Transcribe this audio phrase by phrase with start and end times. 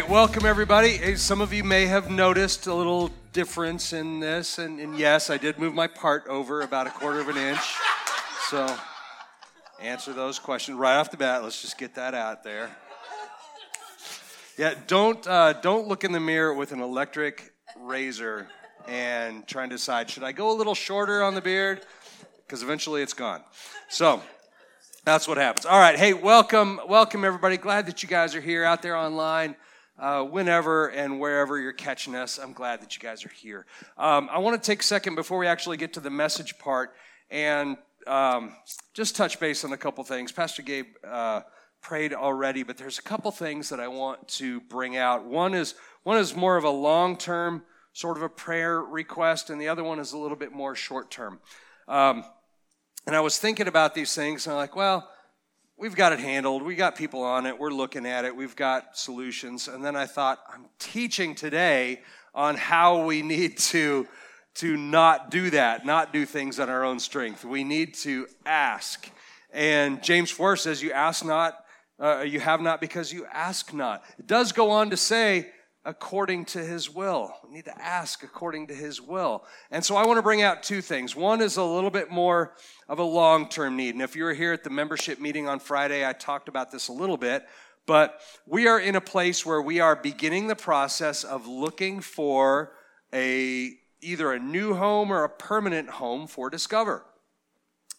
[0.00, 1.16] right, welcome everybody.
[1.16, 5.38] Some of you may have noticed a little difference in this, and, and yes, I
[5.38, 7.74] did move my part over about a quarter of an inch.
[8.48, 8.72] So,
[9.80, 11.42] answer those questions right off the bat.
[11.42, 12.70] Let's just get that out there.
[14.56, 18.46] Yeah, don't uh, don't look in the mirror with an electric razor
[18.86, 21.80] and try and decide should I go a little shorter on the beard
[22.46, 23.42] because eventually it's gone.
[23.88, 24.22] So.
[25.04, 25.64] That's what happens.
[25.64, 25.96] All right.
[25.96, 27.56] Hey, welcome, welcome everybody.
[27.56, 29.56] Glad that you guys are here out there online,
[29.98, 32.38] uh, whenever and wherever you're catching us.
[32.38, 33.66] I'm glad that you guys are here.
[33.96, 36.94] Um, I want to take a second before we actually get to the message part
[37.30, 37.76] and
[38.06, 38.54] um,
[38.94, 40.32] just touch base on a couple things.
[40.32, 41.42] Pastor Gabe uh,
[41.80, 45.24] prayed already, but there's a couple things that I want to bring out.
[45.24, 45.74] One is
[46.04, 47.62] one is more of a long term
[47.92, 51.10] sort of a prayer request, and the other one is a little bit more short
[51.10, 51.40] term.
[51.88, 52.24] Um,
[53.06, 55.08] and I was thinking about these things, and I'm like, well,
[55.78, 56.62] we've got it handled.
[56.62, 57.58] We got people on it.
[57.58, 58.34] We're looking at it.
[58.34, 59.68] We've got solutions.
[59.68, 62.00] And then I thought, I'm teaching today
[62.34, 64.06] on how we need to,
[64.56, 67.44] to not do that, not do things on our own strength.
[67.44, 69.08] We need to ask.
[69.52, 71.64] And James 4 says, You ask not,
[72.00, 74.04] uh, you have not because you ask not.
[74.18, 75.48] It does go on to say,
[75.88, 77.32] according to his will.
[77.42, 79.46] We need to ask according to his will.
[79.70, 81.16] And so I want to bring out two things.
[81.16, 82.52] One is a little bit more
[82.90, 83.94] of a long term need.
[83.94, 86.88] And if you were here at the membership meeting on Friday, I talked about this
[86.88, 87.46] a little bit.
[87.86, 92.72] But we are in a place where we are beginning the process of looking for
[93.14, 97.02] a either a new home or a permanent home for Discover.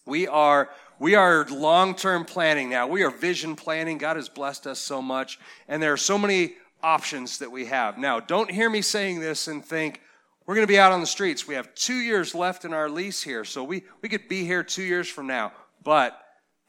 [0.05, 2.85] We are we are long-term planning now.
[2.85, 3.97] We are vision planning.
[3.97, 7.97] God has blessed us so much, and there are so many options that we have.
[7.97, 10.01] Now, don't hear me saying this and think,
[10.45, 11.47] we're going to be out on the streets.
[11.47, 14.63] We have two years left in our lease here, so we, we could be here
[14.63, 15.51] two years from now.
[15.83, 16.19] But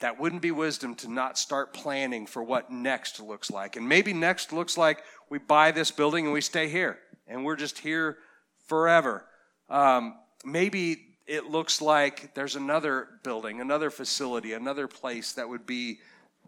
[0.00, 3.76] that wouldn't be wisdom to not start planning for what next looks like.
[3.76, 7.56] And maybe next looks like we buy this building and we stay here, and we're
[7.56, 8.18] just here
[8.66, 9.24] forever.
[9.70, 16.00] Um, maybe it looks like there's another building, another facility, another place that would be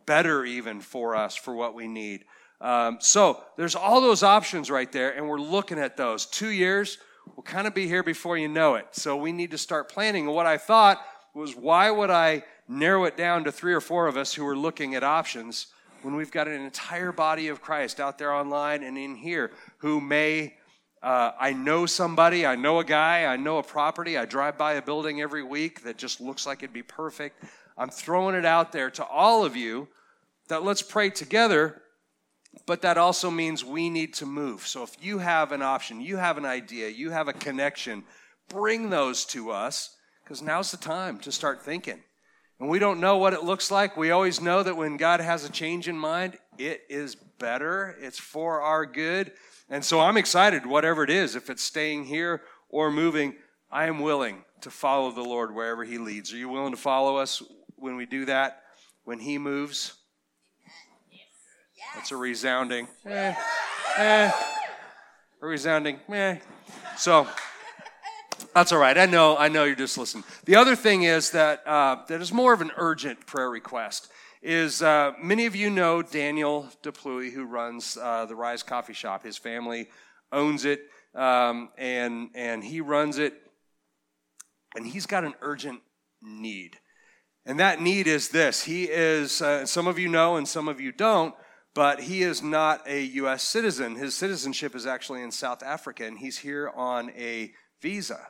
[0.06, 2.24] better even for us for what we need.
[2.62, 6.26] Um, so there's all those options right there, and we're looking at those.
[6.26, 6.98] Two years
[7.34, 8.86] will kind of be here before you know it.
[8.92, 10.26] So we need to start planning.
[10.26, 14.06] And what I thought was, why would I narrow it down to three or four
[14.06, 15.66] of us who are looking at options
[16.02, 20.00] when we've got an entire body of Christ out there online and in here who
[20.00, 20.54] may.
[21.02, 24.74] Uh, I know somebody, I know a guy, I know a property, I drive by
[24.74, 27.42] a building every week that just looks like it'd be perfect.
[27.76, 29.88] I'm throwing it out there to all of you
[30.46, 31.81] that let's pray together
[32.66, 34.66] but that also means we need to move.
[34.66, 38.04] So if you have an option, you have an idea, you have a connection,
[38.48, 42.02] bring those to us because now's the time to start thinking.
[42.60, 43.96] And we don't know what it looks like.
[43.96, 48.20] We always know that when God has a change in mind, it is better, it's
[48.20, 49.32] for our good.
[49.68, 53.34] And so I'm excited, whatever it is, if it's staying here or moving,
[53.70, 56.32] I am willing to follow the Lord wherever He leads.
[56.32, 57.42] Are you willing to follow us
[57.76, 58.62] when we do that?
[59.04, 59.94] When He moves?
[61.94, 63.34] That's a resounding, eh,
[63.96, 64.30] eh,
[65.40, 66.38] a resounding, eh.
[66.96, 67.28] So
[68.54, 68.96] that's all right.
[68.96, 70.24] I know, I know you're just listening.
[70.44, 74.08] The other thing is that uh, that is more of an urgent prayer request.
[74.42, 79.22] Is uh, many of you know Daniel DePluy, who runs uh, the Rise Coffee Shop.
[79.22, 79.88] His family
[80.32, 80.80] owns it,
[81.14, 83.34] um, and and he runs it,
[84.74, 85.80] and he's got an urgent
[86.20, 86.78] need.
[87.44, 88.62] And that need is this.
[88.62, 91.34] He is, uh, some of you know and some of you don't,
[91.74, 93.42] but he is not a U.S.
[93.42, 93.96] citizen.
[93.96, 98.28] His citizenship is actually in South Africa, and he's here on a visa.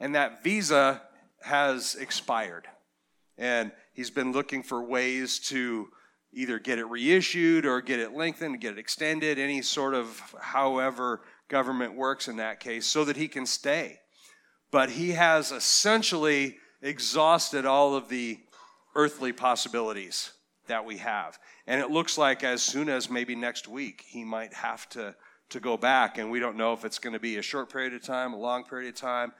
[0.00, 1.02] And that visa
[1.42, 2.66] has expired.
[3.38, 5.88] And he's been looking for ways to
[6.32, 11.22] either get it reissued or get it lengthened, get it extended, any sort of however
[11.48, 14.00] government works in that case, so that he can stay.
[14.72, 18.40] But he has essentially exhausted all of the
[18.96, 20.32] earthly possibilities
[20.66, 21.38] that we have.
[21.66, 25.14] And it looks like as soon as maybe next week, he might have to,
[25.50, 26.18] to go back.
[26.18, 28.38] And we don't know if it's going to be a short period of time, a
[28.38, 29.32] long period of time.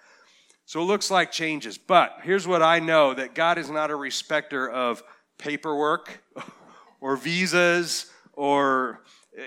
[0.67, 1.77] So it looks like changes.
[1.77, 5.03] But here's what I know that God is not a respecter of
[5.39, 6.23] paperwork
[7.01, 9.03] or visas or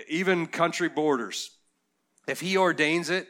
[0.08, 1.52] even country borders.
[2.28, 3.28] If He ordains it,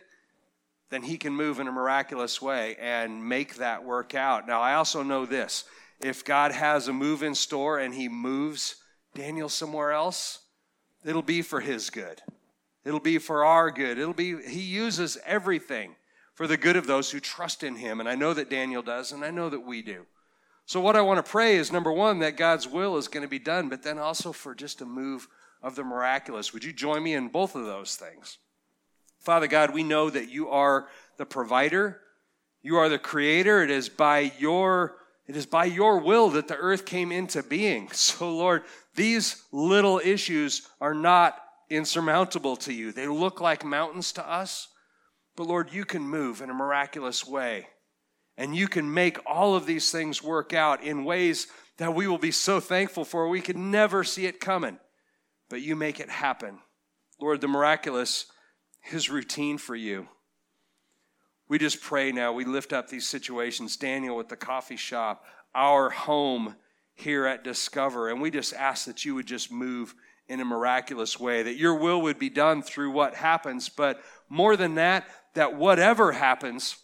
[0.90, 4.48] then He can move in a miraculous way and make that work out.
[4.48, 5.66] Now, I also know this
[6.02, 8.76] if God has a move in store and He moves
[9.18, 10.40] Daniel somewhere else,
[11.04, 12.22] it'll be for his good.
[12.86, 13.98] It'll be for our good.
[13.98, 15.96] It'll be, he uses everything
[16.36, 18.00] for the good of those who trust in him.
[18.00, 20.06] And I know that Daniel does, and I know that we do.
[20.66, 23.30] So, what I want to pray is number one, that God's will is going to
[23.30, 25.28] be done, but then also for just a move
[25.64, 26.54] of the miraculous.
[26.54, 28.38] Would you join me in both of those things?
[29.20, 32.02] Father God, we know that you are the provider,
[32.62, 33.64] you are the creator.
[33.64, 37.90] It is by your it is by your will that the earth came into being.
[37.94, 38.64] So, Lord,
[38.96, 41.38] these little issues are not
[41.70, 42.92] insurmountable to you.
[42.92, 44.70] They look like mountains to us,
[45.36, 47.68] but Lord, you can move in a miraculous way.
[48.38, 51.48] And you can make all of these things work out in ways
[51.78, 53.28] that we will be so thankful for.
[53.28, 54.80] We could never see it coming,
[55.50, 56.60] but you make it happen.
[57.20, 58.28] Lord, the miraculous
[58.92, 60.08] is routine for you.
[61.50, 62.34] We just pray now.
[62.34, 63.78] We lift up these situations.
[63.78, 66.56] Daniel with the coffee shop, our home
[66.94, 68.10] here at Discover.
[68.10, 69.96] And we just ask that you would just move
[70.28, 73.70] in a miraculous way, that your will would be done through what happens.
[73.70, 76.78] But more than that, that whatever happens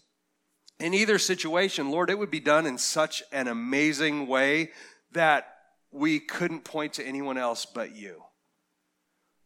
[0.80, 4.72] in either situation, Lord, it would be done in such an amazing way
[5.12, 5.48] that
[5.92, 8.24] we couldn't point to anyone else but you.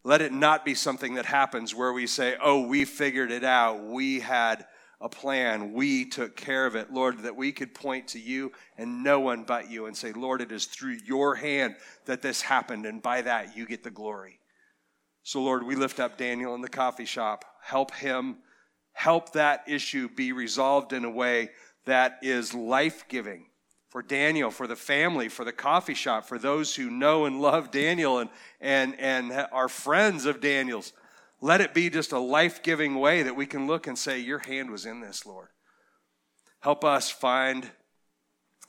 [0.04, 3.84] Let it not be something that happens where we say, oh, we figured it out.
[3.84, 4.66] We had
[5.00, 5.74] a plan.
[5.74, 9.44] We took care of it, Lord, that we could point to you and no one
[9.44, 13.22] but you and say, Lord, it is through your hand that this happened, and by
[13.22, 14.40] that you get the glory.
[15.24, 17.46] So, Lord, we lift up Daniel in the coffee shop.
[17.62, 18.38] Help him,
[18.94, 21.50] help that issue be resolved in a way
[21.86, 23.46] that is life giving
[23.90, 27.72] for Daniel, for the family, for the coffee shop, for those who know and love
[27.72, 28.30] Daniel and,
[28.60, 30.94] and, and are friends of Daniel's.
[31.40, 34.40] Let it be just a life giving way that we can look and say, Your
[34.40, 35.50] hand was in this, Lord.
[36.60, 37.70] Help us find,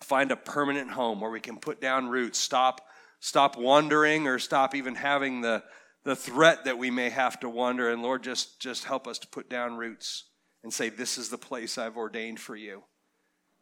[0.01, 2.87] find a permanent home where we can put down roots, stop,
[3.21, 5.63] stop wandering, or stop even having the,
[6.05, 7.91] the threat that we may have to wander.
[7.91, 10.25] And Lord, just, just help us to put down roots
[10.63, 12.85] and say, This is the place I've ordained for you.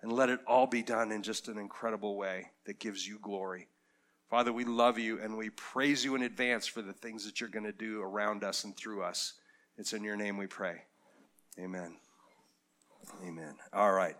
[0.02, 3.68] And let it all be done in just an incredible way that gives you glory.
[4.28, 7.48] Father, we love you and we praise you in advance for the things that you're
[7.48, 9.34] going to do around us and through us.
[9.78, 10.82] It's in your name we pray.
[11.60, 11.96] Amen.
[13.24, 13.54] Amen.
[13.72, 14.16] All right.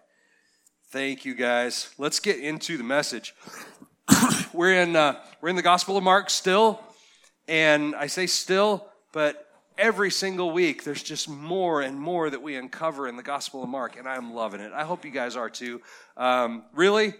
[0.91, 1.93] Thank you, guys.
[1.99, 3.35] Let's get into the message.
[4.53, 6.81] we're in uh, we're in the Gospel of Mark still,
[7.49, 12.55] and I say still, but every single week there's just more and more that we
[12.55, 14.73] uncover in the Gospel of Mark, and I'm loving it.
[14.73, 15.82] I hope you guys are too.
[16.17, 17.14] Um, really,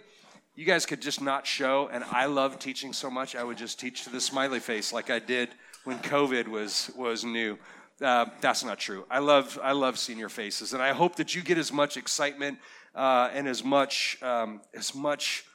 [0.57, 1.87] you guys could just not show.
[1.93, 5.09] And I love teaching so much, I would just teach to the smiley face like
[5.09, 5.49] I did
[5.85, 7.57] when COVID was was new.
[8.01, 9.05] Uh, that's not true.
[9.09, 11.95] I love I love seeing your faces, and I hope that you get as much
[11.95, 12.57] excitement
[12.95, 15.45] uh, and as much um, as much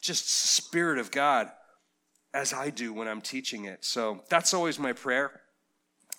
[0.00, 1.50] just spirit of God
[2.34, 3.84] as I do when I'm teaching it.
[3.84, 5.40] So that's always my prayer.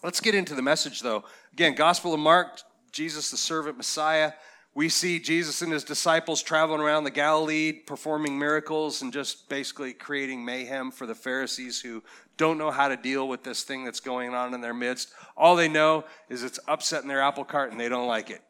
[0.02, 1.26] Let's get into the message, though.
[1.54, 2.62] Again, Gospel of Mark,
[2.92, 4.32] Jesus the servant Messiah
[4.80, 9.92] we see Jesus and his disciples traveling around the Galilee, performing miracles and just basically
[9.92, 12.02] creating mayhem for the Pharisees who
[12.38, 15.12] don't know how to deal with this thing that's going on in their midst.
[15.36, 18.42] All they know is it's upsetting their apple cart and they don't like it.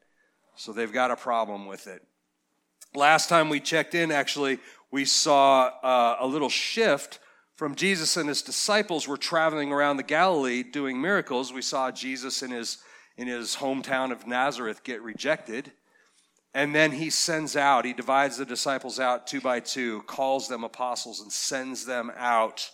[0.55, 2.03] So they've got a problem with it.
[2.93, 4.59] Last time we checked in, actually,
[4.91, 7.17] we saw uh, a little shift
[7.55, 11.51] from Jesus and his disciples were traveling around the Galilee doing miracles.
[11.51, 12.77] We saw Jesus in his
[13.17, 15.71] in his hometown of Nazareth get rejected.
[16.53, 20.63] And then he sends out, he divides the disciples out two by two, calls them
[20.63, 22.71] apostles, and sends them out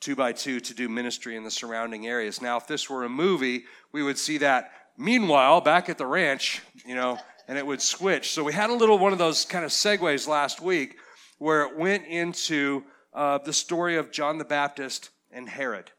[0.00, 2.40] two by two to do ministry in the surrounding areas.
[2.40, 6.62] Now, if this were a movie, we would see that meanwhile back at the ranch,
[6.86, 7.18] you know,
[7.48, 8.30] and it would switch.
[8.30, 10.96] So we had a little one of those kind of segues last week
[11.38, 15.90] where it went into uh, the story of John the Baptist and Herod.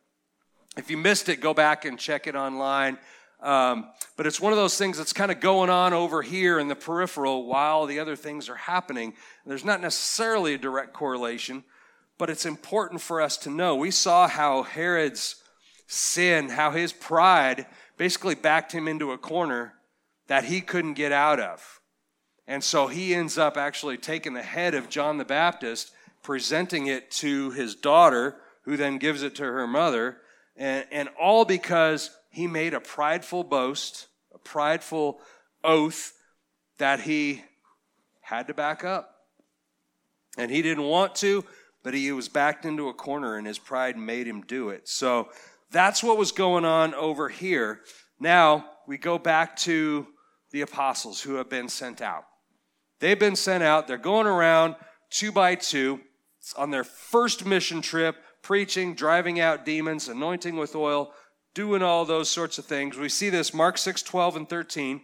[0.77, 2.97] If you missed it, go back and check it online.
[3.41, 6.67] Um, but it's one of those things that's kind of going on over here in
[6.67, 9.13] the peripheral while the other things are happening.
[9.45, 11.63] There's not necessarily a direct correlation,
[12.17, 13.75] but it's important for us to know.
[13.75, 15.35] We saw how Herod's
[15.87, 17.65] sin, how his pride
[17.97, 19.73] basically backed him into a corner
[20.27, 21.79] that he couldn't get out of.
[22.45, 25.91] And so he ends up actually taking the head of John the Baptist,
[26.23, 30.17] presenting it to his daughter, who then gives it to her mother,
[30.55, 35.19] and, and all because he made a prideful boast, a prideful
[35.63, 36.13] oath
[36.77, 37.43] that he
[38.21, 39.15] had to back up.
[40.37, 41.43] And he didn't want to,
[41.83, 44.87] but he was backed into a corner and his pride made him do it.
[44.87, 45.29] So
[45.71, 47.81] that's what was going on over here.
[48.19, 50.07] Now we go back to
[50.51, 52.25] the apostles who have been sent out.
[52.99, 54.75] They've been sent out, they're going around
[55.09, 56.01] two by two
[56.57, 61.13] on their first mission trip, preaching, driving out demons, anointing with oil,
[61.53, 62.97] doing all those sorts of things.
[62.97, 65.01] We see this Mark 6 12 and 13.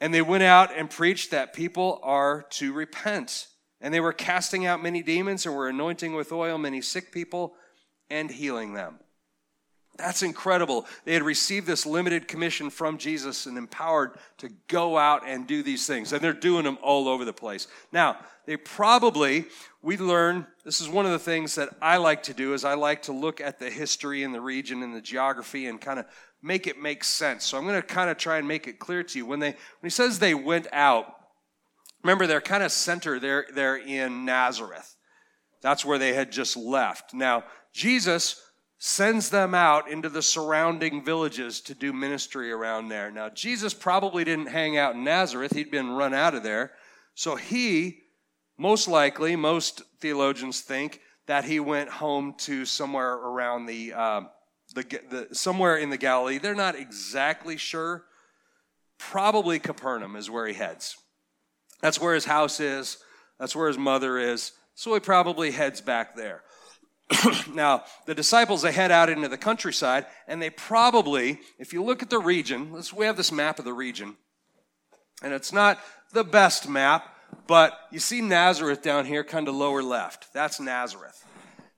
[0.00, 3.46] And they went out and preached that people are to repent
[3.80, 7.54] And they were casting out many demons and were anointing with oil many sick people
[8.10, 8.98] and healing them.
[9.96, 10.86] That's incredible.
[11.04, 15.62] They had received this limited commission from Jesus and empowered to go out and do
[15.62, 16.12] these things.
[16.12, 17.66] And they're doing them all over the place.
[17.92, 19.46] Now, they probably,
[19.82, 22.74] we learn, this is one of the things that I like to do, is I
[22.74, 26.06] like to look at the history and the region and the geography and kind of
[26.42, 27.44] make it make sense.
[27.44, 29.26] So I'm going to kind of try and make it clear to you.
[29.26, 31.12] When they when he says they went out,
[32.02, 34.94] remember they're kind of center they're they're in Nazareth.
[35.62, 37.14] That's where they had just left.
[37.14, 38.40] Now, Jesus
[38.78, 43.10] sends them out into the surrounding villages to do ministry around there.
[43.10, 46.72] Now, Jesus probably didn't hang out in Nazareth, he'd been run out of there.
[47.14, 48.00] So he,
[48.58, 54.20] most likely, most theologians think that he went home to somewhere around the, uh,
[54.74, 56.38] the, the somewhere in the Galilee.
[56.38, 58.04] They're not exactly sure.
[58.98, 60.96] Probably Capernaum is where he heads.
[61.80, 62.98] That's where his house is.
[63.38, 64.52] That's where his mother is.
[64.74, 66.42] So he probably heads back there.
[67.54, 72.02] now, the disciples, they head out into the countryside, and they probably, if you look
[72.02, 74.16] at the region, we have this map of the region,
[75.22, 75.78] and it's not
[76.12, 77.08] the best map,
[77.46, 80.32] but you see Nazareth down here, kind of lower left.
[80.32, 81.24] That's Nazareth.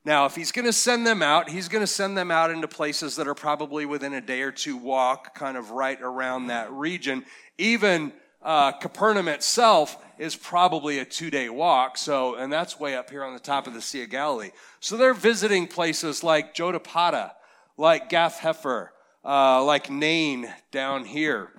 [0.04, 2.66] Now, if he's going to send them out, he's going to send them out into
[2.66, 6.73] places that are probably within a day or two walk, kind of right around that
[6.73, 7.25] region.
[7.58, 8.12] Even
[8.48, 11.98] uh, Capernaum itself is probably a two day walk.
[11.98, 14.52] So, and that's way up here on the top of the Sea of Galilee.
[14.80, 17.32] So they're visiting places like Jotapata,
[17.76, 18.88] like Gath Hepher,
[19.22, 21.52] uh, like Nain down here,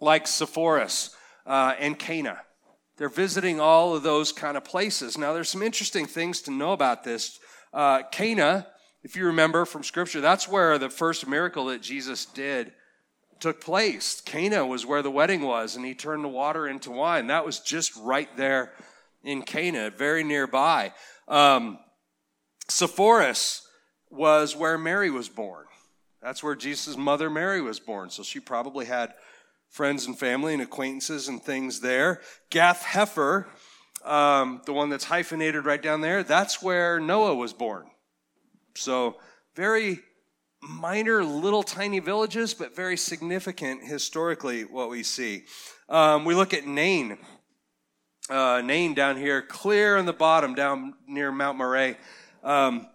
[0.00, 1.16] like Sepphoris
[1.46, 2.42] uh, and Cana.
[2.98, 5.16] They're visiting all of those kind of places.
[5.16, 7.40] Now, there's some interesting things to know about this.
[7.72, 8.66] Uh, Cana,
[9.02, 12.74] if you remember from Scripture, that's where the first miracle that Jesus did
[13.42, 14.20] took place.
[14.20, 17.26] Cana was where the wedding was, and he turned the water into wine.
[17.26, 18.72] That was just right there
[19.24, 20.92] in Cana, very nearby.
[21.26, 21.78] Um,
[22.68, 23.62] Sepphoris
[24.10, 25.66] was where Mary was born.
[26.22, 28.10] That's where Jesus' mother Mary was born.
[28.10, 29.12] So she probably had
[29.68, 32.20] friends and family and acquaintances and things there.
[32.48, 33.46] Gath Hepher,
[34.04, 37.86] um, the one that's hyphenated right down there, that's where Noah was born.
[38.76, 39.16] So
[39.56, 39.98] very
[40.62, 45.44] minor little tiny villages, but very significant historically what we see.
[45.88, 47.18] Um, we look at Nain.
[48.30, 51.96] Uh, Nain down here, clear on the bottom, down near Mount Moriah,
[52.44, 52.86] um,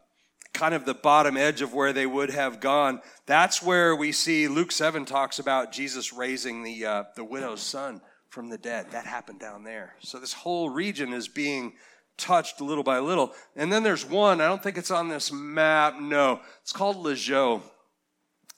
[0.53, 3.01] kind of the bottom edge of where they would have gone.
[3.25, 8.01] That's where we see Luke 7 talks about Jesus raising the, uh, the widow's son
[8.29, 8.91] from the dead.
[8.91, 9.95] That happened down there.
[9.99, 11.73] So this whole region is being
[12.17, 13.33] touched little by little.
[13.55, 15.99] And then there's one, I don't think it's on this map.
[15.99, 17.61] No, it's called Legio.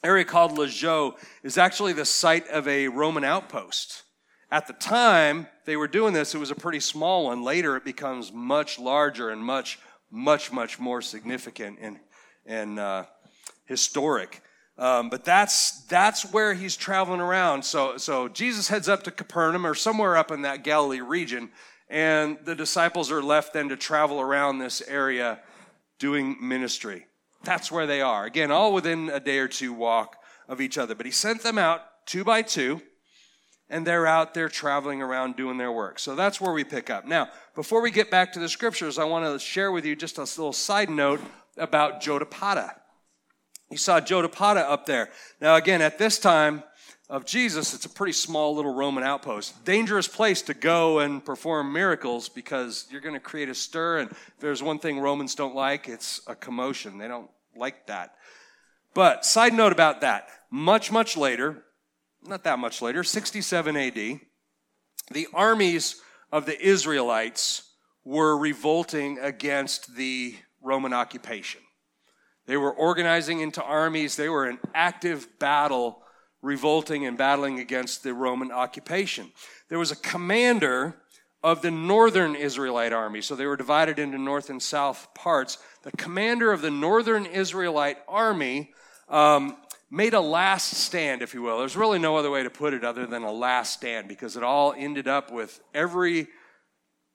[0.03, 4.03] Area called Legio is actually the site of a Roman outpost.
[4.51, 7.43] At the time they were doing this, it was a pretty small one.
[7.43, 9.77] Later, it becomes much larger and much,
[10.09, 11.99] much, much more significant and,
[12.45, 13.03] and uh,
[13.65, 14.41] historic.
[14.79, 17.63] Um, but that's that's where he's traveling around.
[17.63, 21.49] So so Jesus heads up to Capernaum or somewhere up in that Galilee region,
[21.89, 25.39] and the disciples are left then to travel around this area
[25.97, 27.07] doing ministry.
[27.43, 28.25] That's where they are.
[28.25, 30.17] Again, all within a day or two walk
[30.47, 30.95] of each other.
[30.95, 32.81] But he sent them out two by two,
[33.69, 35.99] and they're out there traveling around doing their work.
[35.99, 37.05] So that's where we pick up.
[37.05, 40.17] Now, before we get back to the scriptures, I want to share with you just
[40.17, 41.21] a little side note
[41.57, 42.73] about Jotapata.
[43.69, 45.09] You saw Jotapata up there.
[45.39, 46.63] Now, again, at this time,
[47.09, 49.65] of Jesus, it's a pretty small little Roman outpost.
[49.65, 53.99] Dangerous place to go and perform miracles because you're going to create a stir.
[53.99, 56.99] And if there's one thing Romans don't like, it's a commotion.
[56.99, 58.13] They don't like that.
[58.93, 61.63] But, side note about that much, much later,
[62.23, 64.19] not that much later, 67 AD,
[65.11, 66.01] the armies
[66.31, 67.73] of the Israelites
[68.03, 71.61] were revolting against the Roman occupation.
[72.45, 76.03] They were organizing into armies, they were in active battle
[76.41, 79.31] revolting and battling against the Roman occupation.
[79.69, 80.95] There was a commander
[81.43, 83.21] of the northern Israelite army.
[83.21, 85.57] So they were divided into north and south parts.
[85.83, 88.71] The commander of the northern Israelite army
[89.07, 89.57] um,
[89.89, 91.59] made a last stand, if you will.
[91.59, 94.43] There's really no other way to put it other than a last stand because it
[94.43, 96.27] all ended up with every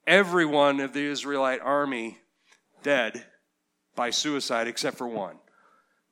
[0.07, 2.19] everyone of the Israelite army
[2.83, 3.25] dead
[3.95, 5.37] by suicide except for one.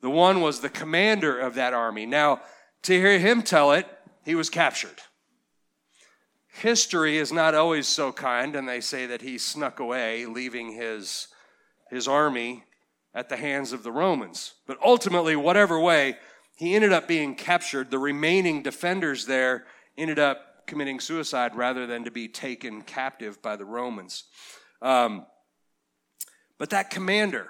[0.00, 2.04] The one was the commander of that army.
[2.04, 2.40] Now,
[2.84, 3.86] to hear him tell it,
[4.24, 5.00] he was captured.
[6.48, 11.28] History is not always so kind, and they say that he snuck away, leaving his,
[11.90, 12.62] his army
[13.14, 14.54] at the hands of the Romans.
[14.66, 16.16] But ultimately, whatever way,
[16.56, 17.90] he ended up being captured.
[17.90, 19.64] The remaining defenders there
[19.98, 24.24] ended up committing suicide rather than to be taken captive by the Romans.
[24.80, 25.26] Um,
[26.58, 27.48] but that commander,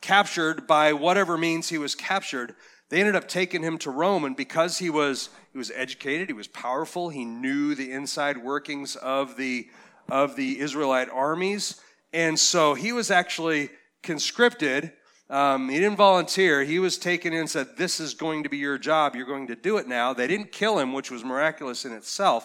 [0.00, 2.54] captured by whatever means he was captured,
[2.88, 6.34] they ended up taking him to Rome, and because he was he was educated, he
[6.34, 9.68] was powerful, he knew the inside workings of the
[10.08, 11.80] of the Israelite armies,
[12.12, 13.70] and so he was actually
[14.02, 14.92] conscripted.
[15.28, 16.62] Um, he didn't volunteer.
[16.62, 19.16] He was taken in and said, This is going to be your job.
[19.16, 20.12] You're going to do it now.
[20.12, 22.44] They didn't kill him, which was miraculous in itself,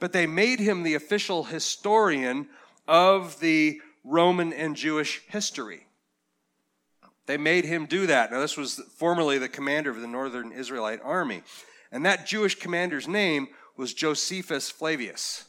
[0.00, 2.48] but they made him the official historian
[2.88, 5.85] of the Roman and Jewish history.
[7.26, 8.30] They made him do that.
[8.30, 11.42] Now, this was formerly the commander of the northern Israelite army.
[11.90, 15.44] And that Jewish commander's name was Josephus Flavius.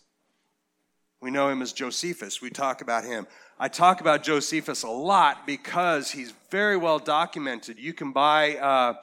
[1.22, 2.42] We know him as Josephus.
[2.42, 3.28] We talk about him.
[3.60, 7.80] I talk about Josephus a lot because he's very well documented.
[7.80, 8.94] You can buy, uh,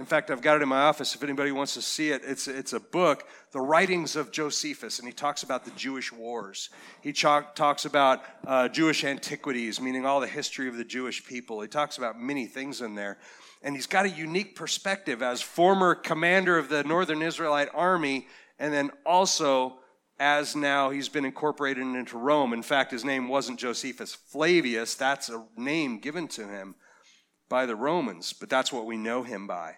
[0.00, 2.22] in fact, I've got it in my office if anybody wants to see it.
[2.24, 6.70] It's, it's a book, The Writings of Josephus, and he talks about the Jewish wars.
[7.02, 11.60] He talks about uh, Jewish antiquities, meaning all the history of the Jewish people.
[11.60, 13.18] He talks about many things in there.
[13.60, 18.26] And he's got a unique perspective as former commander of the Northern Israelite army,
[18.58, 19.80] and then also
[20.18, 22.54] as now he's been incorporated into Rome.
[22.54, 26.74] In fact, his name wasn't Josephus Flavius, that's a name given to him
[27.50, 29.74] by the Romans, but that's what we know him by.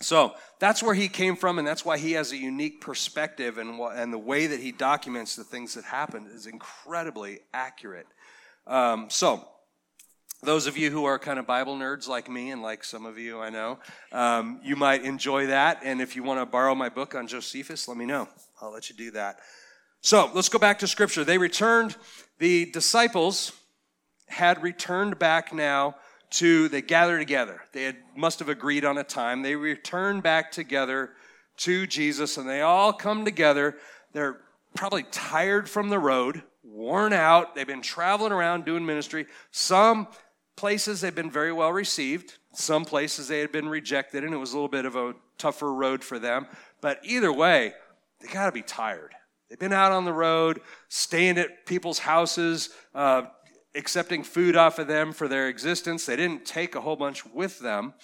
[0.00, 3.78] So that's where he came from, and that's why he has a unique perspective, and,
[3.78, 8.06] and the way that he documents the things that happened is incredibly accurate.
[8.66, 9.46] Um, so,
[10.42, 13.18] those of you who are kind of Bible nerds like me, and like some of
[13.18, 13.78] you I know,
[14.10, 15.80] um, you might enjoy that.
[15.84, 18.26] And if you want to borrow my book on Josephus, let me know.
[18.62, 19.40] I'll let you do that.
[20.00, 21.24] So let's go back to Scripture.
[21.24, 21.94] They returned,
[22.38, 23.52] the disciples
[24.28, 25.96] had returned back now
[26.30, 27.62] to they gather together.
[27.72, 29.42] They had, must have agreed on a time.
[29.42, 31.10] They return back together
[31.58, 33.76] to Jesus and they all come together.
[34.12, 34.40] They're
[34.74, 37.54] probably tired from the road, worn out.
[37.54, 39.26] They've been traveling around doing ministry.
[39.50, 40.08] Some
[40.56, 42.38] places they've been very well received.
[42.52, 45.72] Some places they had been rejected and it was a little bit of a tougher
[45.72, 46.46] road for them.
[46.80, 47.74] But either way,
[48.20, 49.14] they got to be tired.
[49.48, 53.22] They've been out on the road, staying at people's houses, uh,
[53.74, 56.06] accepting food off of them for their existence.
[56.06, 57.94] They didn't take a whole bunch with them.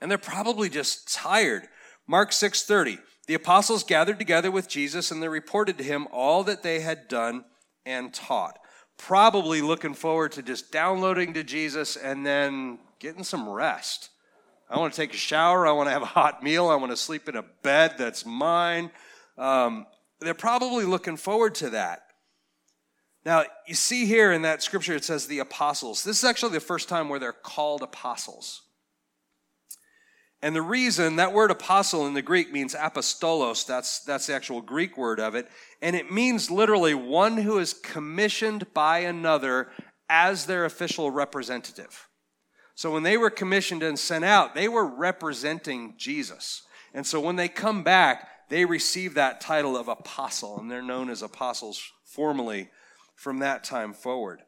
[0.00, 1.68] And they're probably just tired.
[2.06, 2.98] Mark 6:30.
[3.26, 7.06] The apostles gathered together with Jesus and they reported to him all that they had
[7.06, 7.44] done
[7.86, 8.58] and taught.
[8.98, 14.10] Probably looking forward to just downloading to Jesus and then getting some rest.
[14.68, 15.66] I want to take a shower.
[15.66, 16.68] I want to have a hot meal.
[16.68, 18.90] I want to sleep in a bed that's mine.
[19.36, 19.86] Um,
[20.20, 22.11] they're probably looking forward to that.
[23.24, 26.02] Now, you see here in that scripture, it says the apostles.
[26.02, 28.62] This is actually the first time where they're called apostles.
[30.44, 34.60] And the reason that word apostle in the Greek means apostolos, that's, that's the actual
[34.60, 35.48] Greek word of it.
[35.80, 39.68] And it means literally one who is commissioned by another
[40.10, 42.08] as their official representative.
[42.74, 46.62] So when they were commissioned and sent out, they were representing Jesus.
[46.92, 51.08] And so when they come back, they receive that title of apostle, and they're known
[51.08, 52.68] as apostles formally
[53.22, 54.42] from that time forward.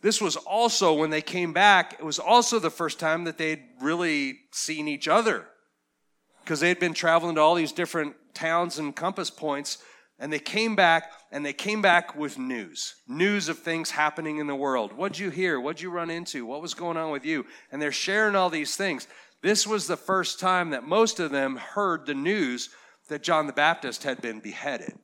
[0.00, 3.62] This was also, when they came back, it was also the first time that they'd
[3.80, 5.46] really seen each other.
[6.42, 9.78] Because they had been traveling to all these different towns and compass points,
[10.18, 14.48] and they came back, and they came back with news news of things happening in
[14.48, 14.92] the world.
[14.92, 15.60] What'd you hear?
[15.60, 16.44] What'd you run into?
[16.44, 17.46] What was going on with you?
[17.70, 19.06] And they're sharing all these things.
[19.42, 22.70] This was the first time that most of them heard the news
[23.08, 24.98] that John the Baptist had been beheaded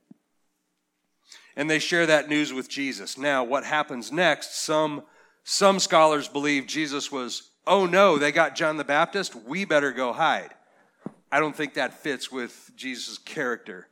[1.55, 3.17] and they share that news with Jesus.
[3.17, 4.63] Now, what happens next?
[4.63, 5.03] Some,
[5.43, 10.13] some scholars believe Jesus was, oh no, they got John the Baptist, we better go
[10.13, 10.51] hide.
[11.31, 13.87] I don't think that fits with Jesus' character.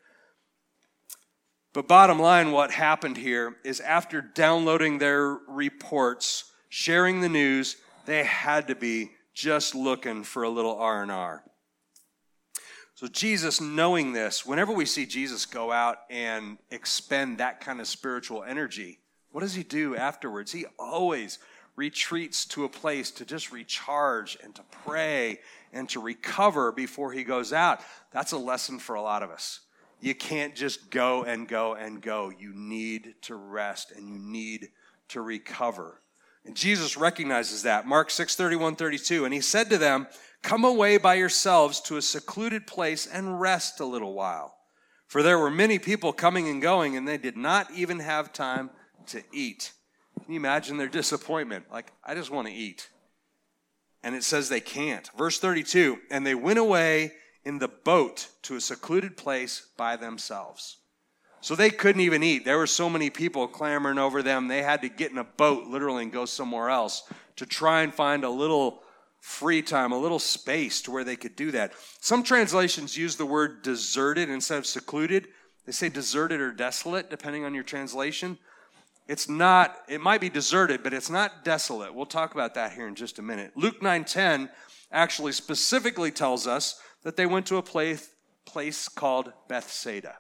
[1.74, 8.24] But bottom line, what happened here is after downloading their reports, sharing the news, they
[8.24, 11.44] had to be just looking for a little R&R.
[13.02, 17.88] So, Jesus, knowing this, whenever we see Jesus go out and expend that kind of
[17.88, 19.00] spiritual energy,
[19.32, 20.52] what does he do afterwards?
[20.52, 21.40] He always
[21.76, 25.40] retreats to a place to just recharge and to pray
[25.74, 27.80] and to recover before he goes out.
[28.12, 29.62] That's a lesson for a lot of us.
[30.00, 32.30] You can't just go and go and go.
[32.30, 34.70] You need to rest and you need
[35.08, 36.02] to recover.
[36.46, 37.88] And Jesus recognizes that.
[37.88, 39.26] Mark 6 31 32.
[39.26, 40.06] And he said to them,
[40.42, 44.56] Come away by yourselves to a secluded place and rest a little while.
[45.08, 48.70] For there were many people coming and going, and they did not even have time
[49.08, 49.74] to eat.
[50.24, 51.66] Can you imagine their disappointment?
[51.72, 52.90] Like, I just want to eat.
[54.04, 55.10] And it says they can't.
[55.18, 60.78] Verse 32 And they went away in the boat to a secluded place by themselves.
[61.42, 62.46] So they couldn't even eat.
[62.46, 65.66] There were so many people clamoring over them, they had to get in a boat
[65.68, 67.04] literally and go somewhere else
[67.38, 68.84] to try and find a little
[69.22, 71.74] free time, a little space to where they could do that.
[72.02, 75.28] Some translations use the word deserted instead of secluded.
[75.66, 78.40] They say deserted or desolate, depending on your translation.
[79.08, 81.94] It's not, it might be deserted, but it's not desolate.
[81.94, 83.52] We'll talk about that here in just a minute.
[83.56, 84.50] Luke 9:10
[84.92, 88.10] actually specifically tells us that they went to a place,
[88.46, 90.18] place called Bethsaida.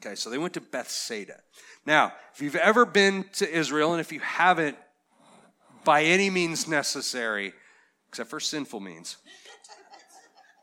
[0.00, 1.40] Okay, so they went to Bethsaida.
[1.84, 4.78] Now, if you've ever been to Israel, and if you haven't,
[5.84, 7.52] by any means necessary,
[8.10, 9.18] except for sinful means.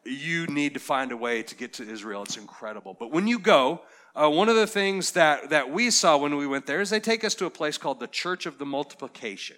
[0.03, 2.23] You need to find a way to get to Israel.
[2.23, 2.93] It's incredible.
[2.93, 3.83] But when you go,
[4.15, 6.99] uh, one of the things that, that we saw when we went there is they
[6.99, 9.55] take us to a place called the Church of the Multiplication.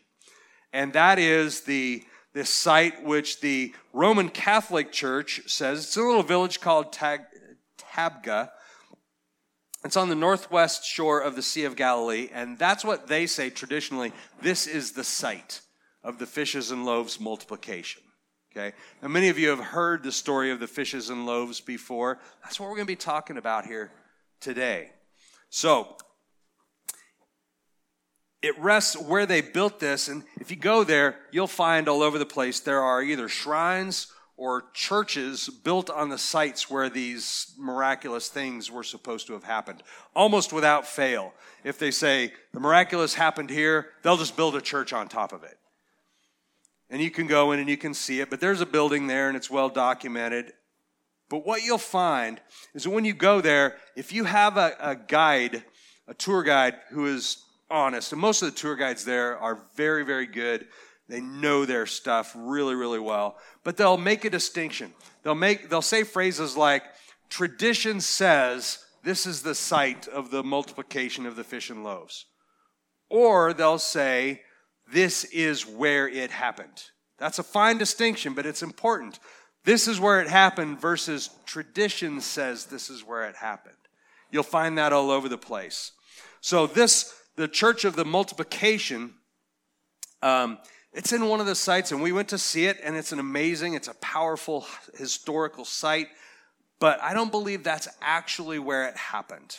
[0.72, 6.22] And that is the this site which the Roman Catholic Church says it's a little
[6.22, 7.22] village called Tag,
[7.80, 8.52] Tabgha.
[9.84, 13.50] It's on the northwest shore of the Sea of Galilee, and that's what they say
[13.50, 14.14] traditionally.
[14.44, 15.62] This is the site
[16.04, 18.02] of the fishes and loaves multiplication.
[18.52, 18.76] Okay?
[19.02, 22.20] Now, many of you have heard the story of the fishes and loaves before.
[22.44, 23.92] That's what we're going to be talking about here
[24.40, 24.92] today.
[25.50, 25.98] So,
[28.42, 32.18] it rests where they built this, and if you go there, you'll find all over
[32.18, 34.08] the place there are either shrines
[34.38, 39.84] or churches built on the sites where these miraculous things were supposed to have happened,
[40.16, 41.34] almost without fail.
[41.66, 45.44] If they say the miraculous happened here, they'll just build a church on top of
[45.44, 45.60] it
[46.90, 49.28] and you can go in and you can see it, but there's a building there
[49.28, 50.54] and it's well documented.
[51.30, 52.42] But what you'll find
[52.74, 55.64] is that when you go there, if you have a, a guide,
[56.08, 60.04] a tour guide who is honest, and most of the tour guides there are very,
[60.04, 60.68] very good.
[61.08, 63.38] They know their stuff really, really well.
[63.64, 64.94] But they'll make a distinction.
[65.24, 66.84] They'll make they'll say phrases like
[67.30, 72.26] tradition says this is the site of the multiplication of the fish and loaves.
[73.10, 74.42] Or they'll say
[74.92, 76.84] this is where it happened.
[77.18, 79.20] That's a fine distinction, but it's important.
[79.66, 83.76] This is where it happened versus tradition says this is where it happened.
[84.32, 85.92] You'll find that all over the place.
[86.42, 89.14] So, this, the Church of the Multiplication,
[90.22, 90.60] um,
[90.94, 93.20] it's in one of the sites, and we went to see it, and it's an
[93.20, 94.66] amazing, it's a powerful
[94.98, 96.08] historical site,
[96.80, 99.58] but I don't believe that's actually where it happened.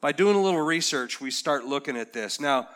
[0.00, 2.40] By doing a little research, we start looking at this.
[2.40, 2.68] Now,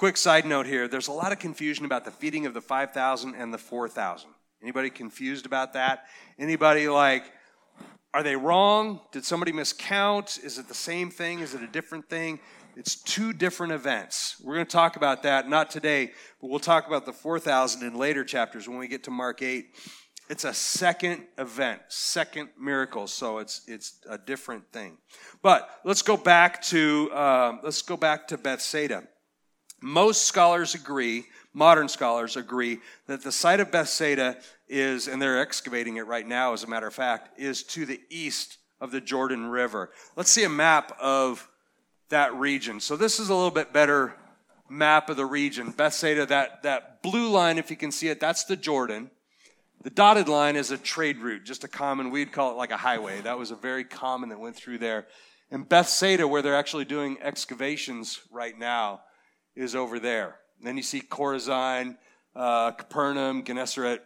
[0.00, 3.34] Quick side note here there's a lot of confusion about the feeding of the 5,000
[3.34, 4.30] and the 4,000.
[4.62, 6.06] Anybody confused about that?
[6.38, 7.24] Anybody like,
[8.14, 9.00] are they wrong?
[9.12, 10.42] Did somebody miscount?
[10.42, 11.40] Is it the same thing?
[11.40, 12.40] Is it a different thing?
[12.76, 14.36] It's two different events.
[14.42, 17.94] We're going to talk about that, not today, but we'll talk about the 4,000 in
[17.94, 19.66] later chapters when we get to Mark 8.
[20.30, 24.96] It's a second event, second miracle, so it's it's a different thing.
[25.42, 29.06] But let's go back to uh, let's go back to Bethsaida.
[29.80, 34.36] Most scholars agree, modern scholars agree, that the site of Bethsaida
[34.68, 38.00] is, and they're excavating it right now, as a matter of fact, is to the
[38.10, 39.90] east of the Jordan River.
[40.16, 41.48] Let's see a map of
[42.10, 42.80] that region.
[42.80, 44.14] So this is a little bit better
[44.68, 45.70] map of the region.
[45.70, 49.10] Bethsaida, that, that blue line, if you can see it, that's the Jordan.
[49.82, 52.76] The dotted line is a trade route, just a common, we'd call it like a
[52.76, 53.20] highway.
[53.22, 55.06] That was a very common that went through there.
[55.50, 59.00] And Bethsaida, where they're actually doing excavations right now,
[59.60, 60.36] is over there.
[60.58, 61.96] And then you see Chorazin,
[62.34, 64.00] uh, Capernaum, Gennesaret.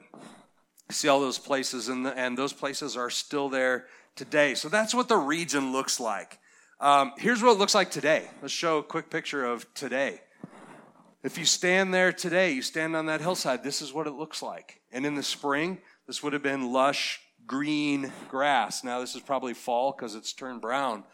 [0.90, 3.86] see all those places, and, the, and those places are still there
[4.16, 4.54] today.
[4.54, 6.38] So that's what the region looks like.
[6.80, 8.28] Um, here's what it looks like today.
[8.42, 10.20] Let's show a quick picture of today.
[11.22, 14.42] If you stand there today, you stand on that hillside, this is what it looks
[14.42, 14.80] like.
[14.92, 18.84] And in the spring, this would have been lush green grass.
[18.84, 21.04] Now, this is probably fall because it's turned brown.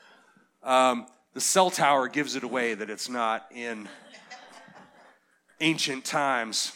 [0.62, 3.88] Um, the cell tower gives it away that it's not in
[5.60, 6.72] ancient times.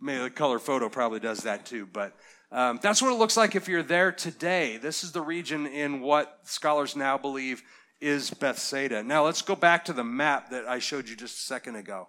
[0.00, 2.16] Maybe the color photo probably does that too, but
[2.50, 4.78] um, that's what it looks like if you're there today.
[4.78, 7.62] This is the region in what scholars now believe
[8.00, 9.02] is Bethsaida.
[9.02, 12.08] Now let's go back to the map that I showed you just a second ago.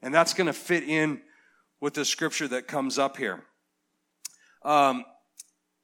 [0.00, 1.20] And that's going to fit in
[1.80, 3.42] with the scripture that comes up here.
[4.64, 5.04] Um,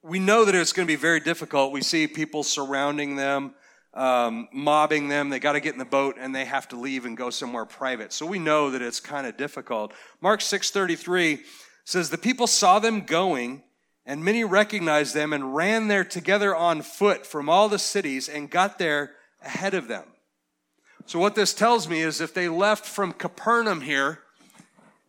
[0.03, 1.71] we know that it's going to be very difficult.
[1.71, 3.53] We see people surrounding them
[3.93, 5.29] um, mobbing them.
[5.29, 7.65] They got to get in the boat and they have to leave and go somewhere
[7.65, 8.13] private.
[8.13, 9.93] So we know that it's kind of difficult.
[10.21, 11.39] Mark 6:33
[11.83, 13.63] says the people saw them going
[14.05, 18.49] and many recognized them and ran there together on foot from all the cities and
[18.49, 19.11] got there
[19.43, 20.05] ahead of them.
[21.05, 24.19] So what this tells me is if they left from Capernaum here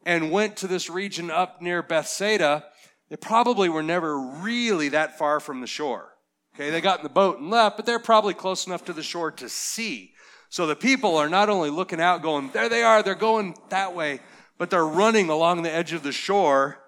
[0.04, 2.64] and went to this region up near Bethsaida,
[3.08, 6.11] they probably were never really that far from the shore.
[6.54, 9.02] Okay, they got in the boat and left, but they're probably close enough to the
[9.02, 10.12] shore to see.
[10.50, 13.94] So the people are not only looking out, going, there they are, they're going that
[13.94, 14.20] way,
[14.58, 16.78] but they're running along the edge of the shore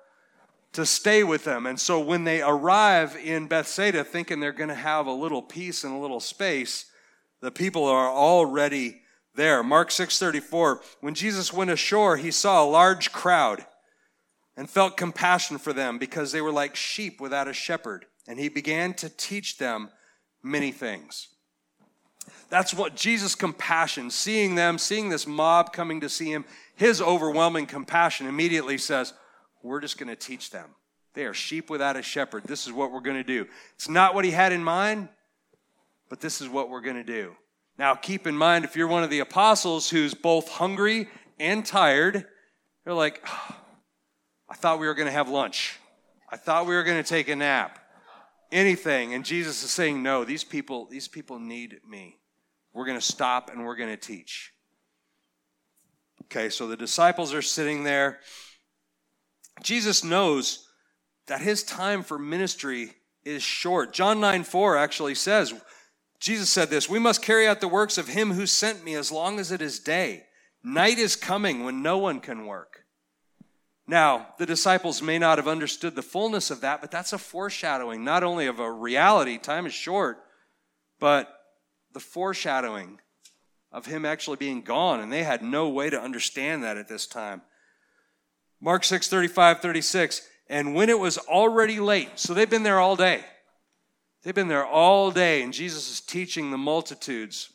[0.74, 1.64] to stay with them.
[1.66, 5.82] And so when they arrive in Bethsaida thinking they're going to have a little peace
[5.82, 6.86] and a little space,
[7.40, 9.02] the people are already
[9.34, 9.62] there.
[9.62, 13.64] Mark 6:34, when Jesus went ashore, he saw a large crowd
[14.56, 18.48] and felt compassion for them because they were like sheep without a shepherd, and he
[18.48, 19.90] began to teach them
[20.42, 21.28] many things.
[22.48, 26.44] That's what Jesus' compassion, seeing them, seeing this mob coming to see him,
[26.76, 29.12] his overwhelming compassion immediately says,
[29.62, 30.70] We're just going to teach them.
[31.14, 32.44] They are sheep without a shepherd.
[32.44, 33.46] This is what we're going to do.
[33.74, 35.08] It's not what he had in mind,
[36.08, 37.32] but this is what we're going to do.
[37.78, 41.08] Now, keep in mind, if you're one of the apostles who's both hungry
[41.38, 42.24] and tired,
[42.84, 43.56] you're like, oh,
[44.48, 45.78] I thought we were going to have lunch.
[46.30, 47.78] I thought we were going to take a nap.
[48.52, 49.14] Anything.
[49.14, 52.18] And Jesus is saying, no, these people, these people need me.
[52.72, 54.52] We're going to stop and we're going to teach.
[56.24, 58.20] Okay, so the disciples are sitting there.
[59.62, 60.68] Jesus knows
[61.26, 62.92] that his time for ministry
[63.24, 63.92] is short.
[63.92, 65.54] John 9 4 actually says,
[66.18, 69.12] Jesus said this We must carry out the works of him who sent me as
[69.12, 70.24] long as it is day.
[70.62, 72.83] Night is coming when no one can work.
[73.86, 78.02] Now, the disciples may not have understood the fullness of that, but that's a foreshadowing,
[78.02, 80.24] not only of a reality, time is short,
[80.98, 81.28] but
[81.92, 83.00] the foreshadowing
[83.70, 87.06] of him actually being gone, and they had no way to understand that at this
[87.06, 87.42] time.
[88.60, 90.22] Mark 6 35, 36.
[90.48, 93.24] And when it was already late, so they've been there all day.
[94.22, 97.50] They've been there all day, and Jesus is teaching the multitudes.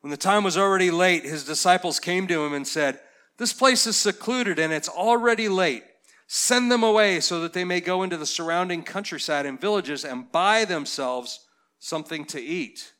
[0.00, 3.00] When the time was already late, his disciples came to him and said,
[3.40, 5.82] This place is secluded and it's already late.
[6.26, 10.30] Send them away so that they may go into the surrounding countryside and villages and
[10.30, 11.40] buy themselves
[11.78, 12.92] something to eat.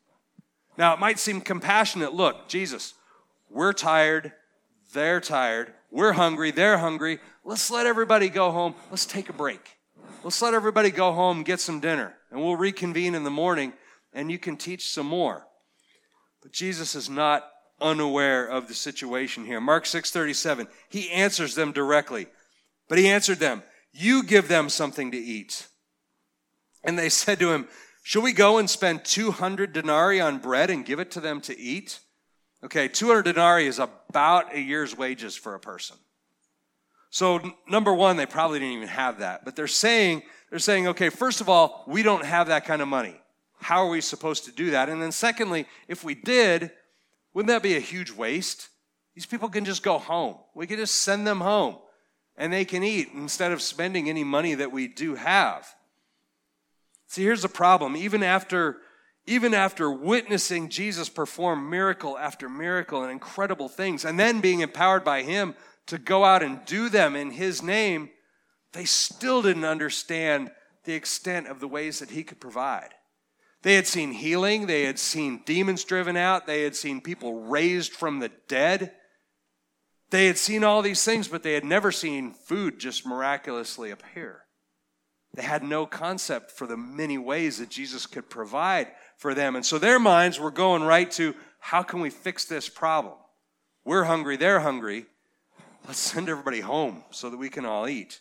[0.79, 2.15] Now, it might seem compassionate.
[2.15, 2.95] Look, Jesus,
[3.51, 4.33] we're tired.
[4.95, 5.75] They're tired.
[5.91, 6.53] We're hungry.
[6.53, 7.19] They're hungry.
[7.45, 8.75] Let's let everybody go home.
[8.89, 9.77] Let's take a break.
[10.25, 13.75] Let's let everybody go home, get some dinner, and we'll reconvene in the morning
[14.15, 15.47] and you can teach some more.
[16.41, 17.45] But Jesus is not
[17.81, 19.61] unaware of the situation here.
[19.61, 20.69] Mark 6:37.
[20.89, 22.27] He answers them directly.
[22.89, 23.63] But he answered them,
[23.93, 25.67] "You give them something to eat."
[26.83, 27.69] And they said to him,
[28.03, 31.59] Should we go and spend 200 denarii on bread and give it to them to
[31.59, 32.01] eat?
[32.65, 35.97] Okay, 200 denarii is about a year's wages for a person.
[37.11, 39.45] So, number one, they probably didn't even have that.
[39.45, 42.89] But they're saying, they're saying, okay, first of all, we don't have that kind of
[42.89, 43.21] money.
[43.61, 44.89] How are we supposed to do that?
[44.89, 46.71] And then, secondly, if we did,
[47.35, 48.69] wouldn't that be a huge waste?
[49.15, 50.37] These people can just go home.
[50.55, 51.77] We can just send them home
[52.37, 55.69] and they can eat instead of spending any money that we do have.
[57.07, 57.97] See, here's the problem.
[57.97, 58.79] Even after,
[59.27, 65.05] even after witnessing Jesus perform miracle after miracle and incredible things, and then being empowered
[65.05, 65.55] by Him
[65.87, 68.09] to go out and do them in His name,
[68.73, 70.51] they still didn't understand
[70.85, 72.95] the extent of the ways that He could provide.
[73.63, 77.93] They had seen healing, they had seen demons driven out, they had seen people raised
[77.93, 78.93] from the dead.
[80.11, 84.45] They had seen all these things, but they had never seen food just miraculously appear.
[85.35, 89.55] They had no concept for the many ways that Jesus could provide for them.
[89.55, 93.15] And so their minds were going right to how can we fix this problem?
[93.85, 95.07] We're hungry, they're hungry.
[95.87, 98.21] Let's send everybody home so that we can all eat.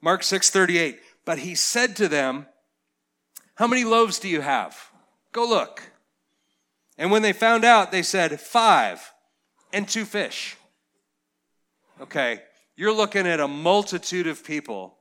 [0.00, 0.98] Mark 6:38.
[1.24, 2.46] But he said to them,
[3.58, 4.90] "How many loaves do you have?
[5.32, 5.82] Go look."
[6.96, 9.12] And when they found out, they said, "5
[9.72, 10.56] and two fish."
[12.00, 12.42] Okay,
[12.76, 14.98] you're looking at a multitude of people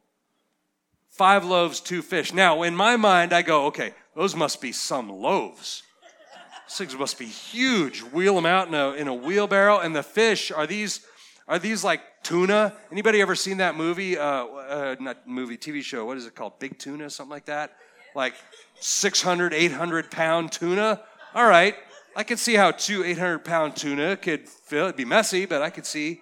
[1.17, 2.31] five loaves, two fish.
[2.31, 5.81] Now, in my mind, I go, okay, those must be some loaves.
[6.67, 8.03] These things must be huge.
[8.03, 9.79] Wheel them out in a, in a wheelbarrow.
[9.79, 11.01] And the fish, are these,
[11.47, 12.73] are these like tuna?
[12.91, 14.17] Anybody ever seen that movie?
[14.17, 16.05] Uh, uh, not movie, TV show.
[16.05, 16.59] What is it called?
[16.59, 17.71] Big Tuna, something like that?
[18.15, 18.35] Like
[18.79, 21.01] 600, 800 pound tuna?
[21.33, 21.75] All right.
[22.15, 24.85] I could see how two 800 pound tuna could fill.
[24.85, 26.21] It'd be messy, but I could see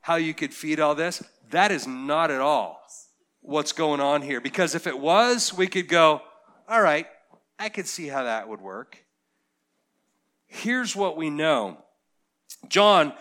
[0.00, 1.22] how you could feed all this.
[1.50, 2.80] That is not at all
[3.40, 4.40] what's going on here.
[4.40, 6.22] Because if it was, we could go,
[6.68, 7.06] all right,
[7.58, 8.98] I could see how that would work.
[10.46, 11.78] Here's what we know
[12.68, 13.12] John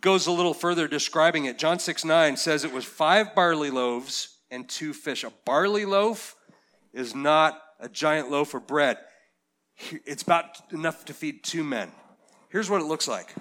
[0.00, 1.58] goes a little further describing it.
[1.58, 5.24] John 6 9 says it was five barley loaves and two fish.
[5.24, 6.36] A barley loaf
[6.94, 8.98] is not a giant loaf of bread,
[10.06, 11.90] it's about enough to feed two men.
[12.48, 13.34] Here's what it looks like.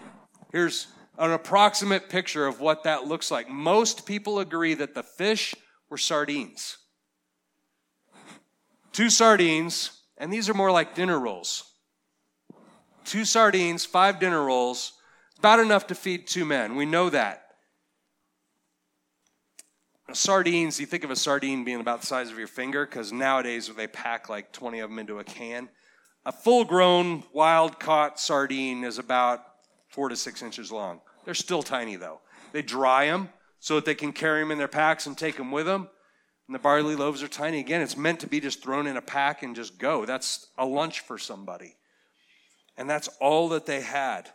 [0.52, 0.88] Here's
[1.20, 3.48] an approximate picture of what that looks like.
[3.48, 5.54] Most people agree that the fish
[5.90, 6.78] were sardines.
[8.92, 11.64] two sardines, and these are more like dinner rolls.
[13.06, 14.94] Two sardines, five dinner rolls,
[15.40, 16.76] about enough to feed two men.
[16.76, 17.43] We know that.
[20.14, 23.70] Sardines, you think of a sardine being about the size of your finger, because nowadays
[23.76, 25.70] they pack like 20 of them into a can.
[26.26, 29.44] A full grown, wild caught sardine is about
[29.90, 31.02] four to six inches long.
[31.26, 32.22] They're still tiny though.
[32.52, 35.52] They dry them so that they can carry them in their packs and take them
[35.52, 35.90] with them.
[36.48, 37.60] And the barley loaves are tiny.
[37.60, 40.06] Again, it's meant to be just thrown in a pack and just go.
[40.06, 41.76] That's a lunch for somebody.
[42.78, 44.30] And that's all that they had.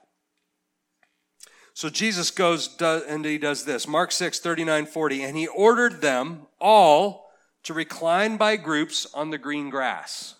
[1.79, 3.87] So Jesus goes and he does this.
[3.87, 5.23] Mark 6, 39, 40.
[5.23, 7.31] And he ordered them all
[7.63, 10.35] to recline by groups on the green grass.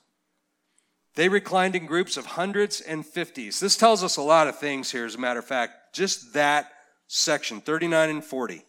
[1.15, 3.61] They reclined in groups of hundreds and fifties.
[3.61, 5.95] This tells us a lot of things here, as a matter of fact.
[5.95, 6.73] Just that
[7.07, 8.65] section, 39 and 40.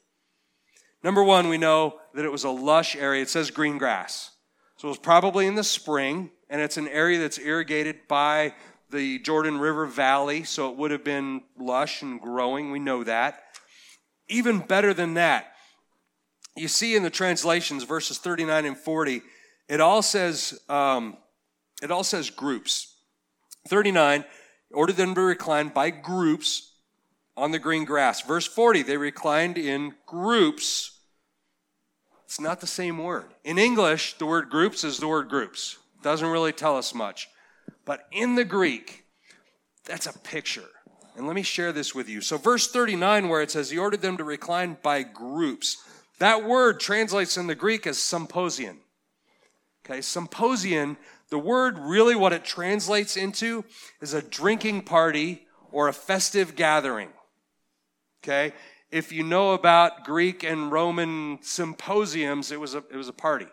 [1.03, 3.23] Number one, we know that it was a lush area.
[3.23, 4.29] It says green grass.
[4.77, 8.53] So it was probably in the spring, and it's an area that's irrigated by
[8.91, 12.71] the Jordan River Valley, so it would have been lush and growing.
[12.71, 13.43] We know that.
[14.27, 15.53] Even better than that,
[16.55, 19.21] you see in the translations, verses 39 and 40,
[19.67, 21.17] it all says, um,
[21.81, 22.95] it all says groups.
[23.67, 24.25] 39,
[24.71, 26.73] ordered them to recline by groups
[27.37, 28.21] on the green grass.
[28.21, 30.99] Verse 40, they reclined in groups.
[32.25, 33.33] It's not the same word.
[33.43, 35.77] In English, the word groups is the word groups.
[36.01, 37.29] Doesn't really tell us much.
[37.89, 39.03] But in the Greek,
[39.83, 40.69] that's a picture.
[41.17, 42.21] And let me share this with you.
[42.21, 45.77] So, verse 39, where it says, He ordered them to recline by groups,
[46.19, 48.81] that word translates in the Greek as symposium.
[49.83, 50.97] Okay, symposium,
[51.31, 53.65] the word really what it translates into
[54.01, 57.09] is a drinking party or a festive gathering.
[58.23, 58.53] Okay?
[58.91, 63.47] If you know about Greek and Roman symposiums, it was a, it was a party.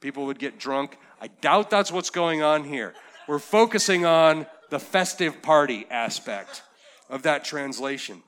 [0.00, 0.98] People would get drunk.
[1.20, 2.94] I doubt that's what's going on here.
[3.30, 6.64] We're focusing on the festive party aspect
[7.08, 8.24] of that translation.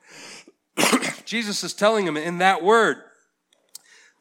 [1.25, 2.99] Jesus is telling him in that word,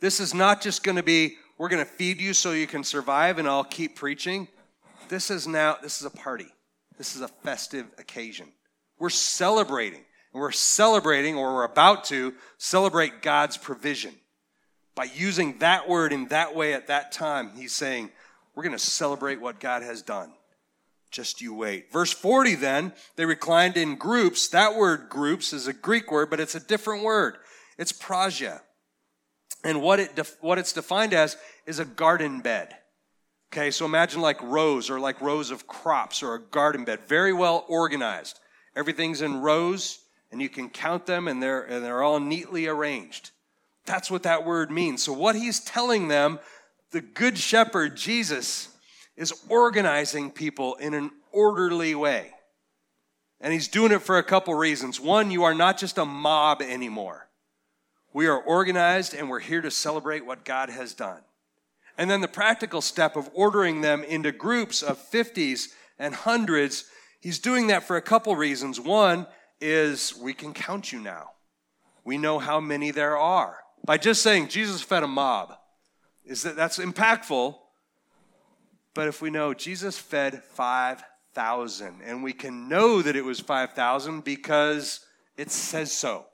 [0.01, 2.83] this is not just going to be, we're going to feed you so you can
[2.83, 4.49] survive and I'll keep preaching.
[5.09, 6.49] This is now, this is a party.
[6.99, 8.49] This is a festive occasion.
[8.99, 10.03] We're celebrating.
[10.33, 14.17] And we're celebrating, or we're about to celebrate God's provision.
[14.97, 18.11] By using that word in that way at that time, he's saying,
[18.57, 20.33] we're going to celebrate what God has done.
[21.13, 21.93] Just you wait.
[21.93, 24.49] Verse 40 then, they reclined in groups.
[24.49, 27.37] That word groups is a Greek word, but it's a different word.
[27.79, 28.61] It's praja.
[29.63, 32.75] And what it def- what it's defined as is a garden bed.
[33.53, 37.35] Okay, so imagine like rows or like rows of crops or a garden bed, very
[37.35, 38.41] well organized.
[38.75, 39.99] Everything's in rows
[40.33, 43.31] and you can count them and they're and they're all neatly arranged.
[43.85, 45.03] That's what that word means.
[45.03, 46.39] So what he's telling them,
[46.91, 48.72] the good shepherd Jesus
[49.17, 52.31] is organizing people in an orderly way.
[53.41, 55.01] And he's doing it for a couple reasons.
[55.01, 57.29] One, you are not just a mob anymore.
[58.13, 61.21] We are organized and we're here to celebrate what God has done.
[61.99, 66.85] And then the practical step of ordering them into groups of 50s and hundreds,
[67.21, 68.81] he's doing that for a couple reasons.
[68.81, 69.27] One
[69.61, 71.31] is we can count you now.
[72.05, 73.59] We know how many there are.
[73.85, 75.55] By just saying Jesus fed a mob,
[76.25, 77.57] is that that's impactful,
[78.95, 84.23] but if we know Jesus fed 5,000, and we can know that it was 5,000
[84.23, 85.01] because
[85.37, 86.27] it says so.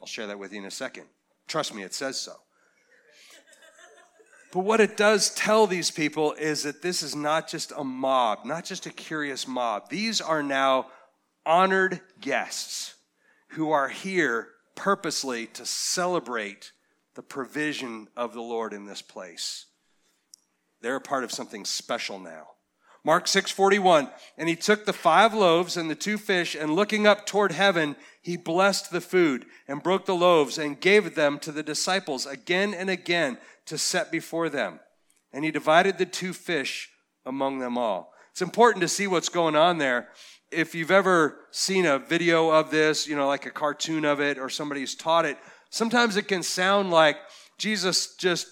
[0.00, 1.06] I'll share that with you in a second.
[1.48, 2.34] Trust me, it says so.
[4.52, 8.44] But what it does tell these people is that this is not just a mob,
[8.44, 9.88] not just a curious mob.
[9.90, 10.88] These are now
[11.46, 12.94] honored guests
[13.50, 16.72] who are here purposely to celebrate
[17.14, 19.66] the provision of the Lord in this place.
[20.80, 22.48] They're a part of something special now.
[23.04, 27.24] Mark 6:41 and he took the 5 loaves and the 2 fish and looking up
[27.24, 31.62] toward heaven he blessed the food and broke the loaves and gave them to the
[31.62, 34.80] disciples again and again to set before them
[35.32, 36.90] and he divided the 2 fish
[37.24, 38.12] among them all.
[38.32, 40.08] It's important to see what's going on there.
[40.50, 44.38] If you've ever seen a video of this, you know, like a cartoon of it
[44.38, 45.38] or somebody's taught it,
[45.70, 47.16] sometimes it can sound like
[47.58, 48.48] Jesus just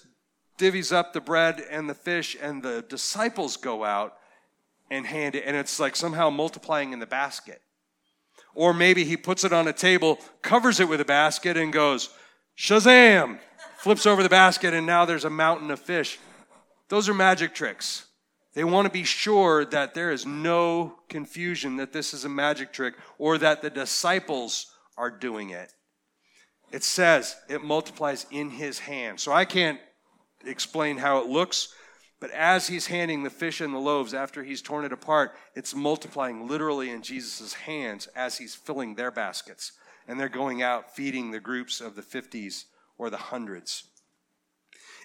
[0.59, 4.15] divvies up the bread and the fish, and the disciples go out
[4.91, 7.61] and hand it, and it's like somehow multiplying in the basket.
[8.53, 12.09] Or maybe he puts it on a table, covers it with a basket, and goes,
[12.57, 13.39] Shazam!
[13.77, 16.19] Flips over the basket, and now there's a mountain of fish.
[16.89, 18.07] Those are magic tricks.
[18.53, 22.73] They want to be sure that there is no confusion that this is a magic
[22.73, 25.71] trick or that the disciples are doing it.
[26.71, 29.19] It says it multiplies in his hand.
[29.19, 29.79] So I can't
[30.45, 31.73] explain how it looks,
[32.19, 35.73] But as he's handing the fish and the loaves after he's torn it apart, it's
[35.73, 39.71] multiplying literally in Jesus' hands as he's filling their baskets.
[40.07, 42.65] And they're going out feeding the groups of the 50s
[42.97, 43.85] or the hundreds.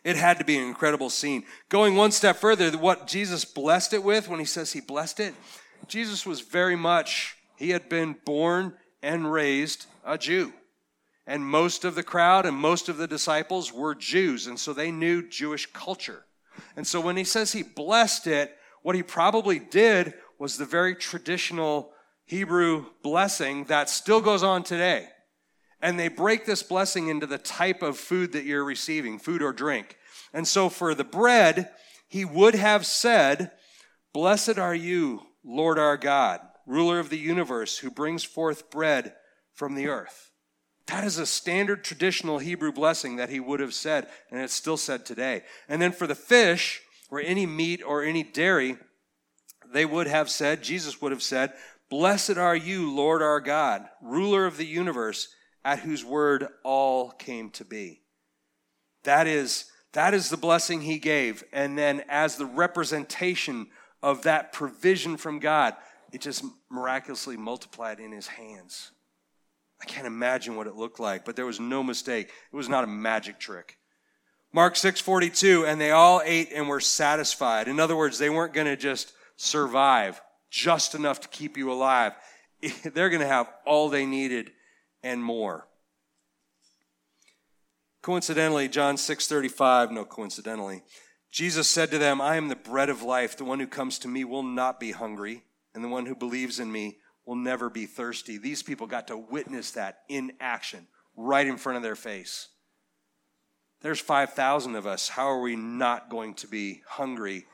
[0.02, 1.44] It had to be an incredible scene.
[1.68, 5.34] Going one step further, what Jesus blessed it with when he says he blessed it,
[5.86, 10.52] Jesus was very much, he had been born and raised a Jew.
[11.26, 14.90] And most of the crowd and most of the disciples were Jews, and so they
[14.90, 16.24] knew Jewish culture.
[16.76, 20.94] And so when he says he blessed it, what he probably did was the very
[20.94, 21.92] traditional
[22.26, 25.08] Hebrew blessing that still goes on today.
[25.80, 29.52] And they break this blessing into the type of food that you're receiving, food or
[29.52, 29.96] drink.
[30.32, 31.70] And so for the bread,
[32.08, 33.52] he would have said,
[34.12, 39.14] Blessed are you, Lord our God, ruler of the universe, who brings forth bread
[39.52, 40.30] from the earth.
[40.86, 44.76] That is a standard traditional Hebrew blessing that he would have said, and it's still
[44.76, 45.42] said today.
[45.68, 48.76] And then for the fish, or any meat or any dairy,
[49.72, 51.52] they would have said, Jesus would have said,
[51.88, 55.28] Blessed are you, Lord our God, ruler of the universe,
[55.64, 58.00] at whose word all came to be.
[59.04, 61.44] That is, that is the blessing he gave.
[61.52, 63.68] And then as the representation
[64.02, 65.74] of that provision from God,
[66.12, 68.90] it just miraculously multiplied in his hands.
[69.84, 72.30] I can't imagine what it looked like, but there was no mistake.
[72.50, 73.76] It was not a magic trick.
[74.50, 77.68] Mark 6:42 and they all ate and were satisfied.
[77.68, 82.14] In other words, they weren't going to just survive just enough to keep you alive.
[82.82, 84.52] They're going to have all they needed
[85.02, 85.68] and more.
[88.00, 90.82] Coincidentally, John 6:35, no coincidentally,
[91.30, 93.36] Jesus said to them, "I am the bread of life.
[93.36, 96.58] The one who comes to me will not be hungry, and the one who believes
[96.58, 98.38] in me will never be thirsty.
[98.38, 102.48] These people got to witness that in action right in front of their face.
[103.80, 105.08] There's 5,000 of us.
[105.08, 107.46] How are we not going to be hungry?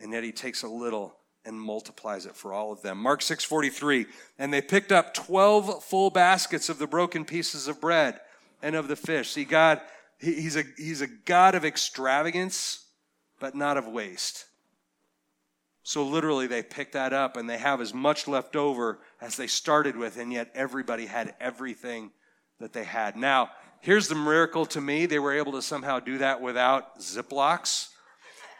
[0.00, 2.98] And yet he takes a little and multiplies it for all of them.
[2.98, 4.06] Mark 6:43,
[4.38, 8.20] and they picked up 12 full baskets of the broken pieces of bread
[8.62, 9.30] and of the fish.
[9.30, 9.80] See, God,
[10.18, 12.84] he's a, he's a God of extravagance,
[13.38, 14.45] but not of waste.
[15.86, 19.46] So literally, they pick that up and they have as much left over as they
[19.46, 22.10] started with, and yet everybody had everything
[22.58, 23.14] that they had.
[23.16, 23.50] Now,
[23.82, 27.90] here's the miracle to me they were able to somehow do that without Ziplocs,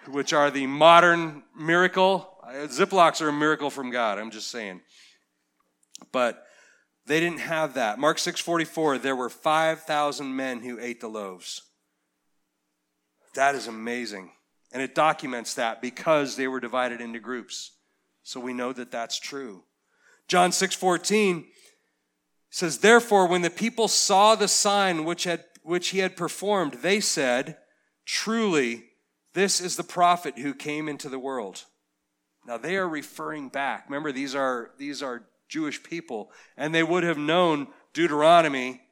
[0.07, 2.33] which are the modern miracle.
[2.45, 4.83] Uh, Ziplocs are a miracle from God, I'm just saying.
[6.13, 6.47] But
[7.07, 7.99] they didn't have that.
[7.99, 11.63] Mark 6:44 there were 5,000 men who ate the loaves.
[13.35, 14.31] That is amazing.
[14.73, 17.73] And it documents that because they were divided into groups.
[18.23, 19.65] So we know that that's true.
[20.29, 21.47] John 6:14
[22.51, 27.01] says, "Therefore when the people saw the sign which had which he had performed, they
[27.01, 27.59] said,
[28.05, 28.91] truly
[29.33, 31.65] this is the prophet who came into the world."
[32.45, 33.85] Now they are referring back.
[33.89, 38.86] Remember these are these are Jewish people and they would have known Deuteronomy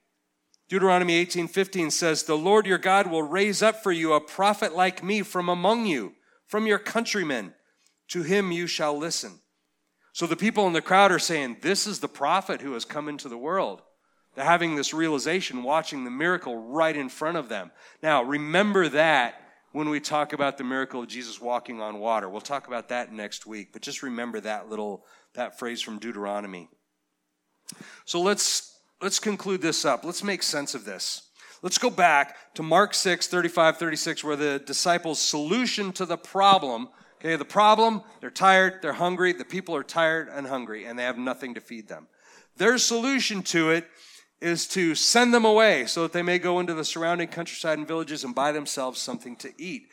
[0.69, 5.03] Deuteronomy 18:15 says, "The Lord your God will raise up for you a prophet like
[5.03, 6.15] me from among you,
[6.47, 7.55] from your countrymen.
[8.09, 9.41] To him you shall listen."
[10.13, 13.09] So the people in the crowd are saying, "This is the prophet who has come
[13.09, 13.83] into the world."
[14.35, 17.71] They're having this realization, watching the miracle right in front of them.
[18.03, 19.41] Now, remember that
[19.75, 22.29] when we talk about the miracle of Jesus walking on water.
[22.29, 25.05] We'll talk about that next week, but just remember that little
[25.35, 26.69] that phrase from Deuteronomy.
[28.05, 28.74] So let's
[29.05, 30.03] let's conclude this up.
[30.03, 31.29] Let's make sense of this.
[31.61, 36.89] Let's go back to Mark 6, 35, 36, where the disciples' solution to the problem
[37.21, 41.05] okay, the problem, they're tired, they're hungry, the people are tired and hungry, and they
[41.05, 42.07] have nothing to feed them.
[42.57, 43.87] Their solution to it
[44.43, 47.89] is to send them away so that they may go into the surrounding countryside and
[47.89, 49.89] villages and buy themselves something to eat.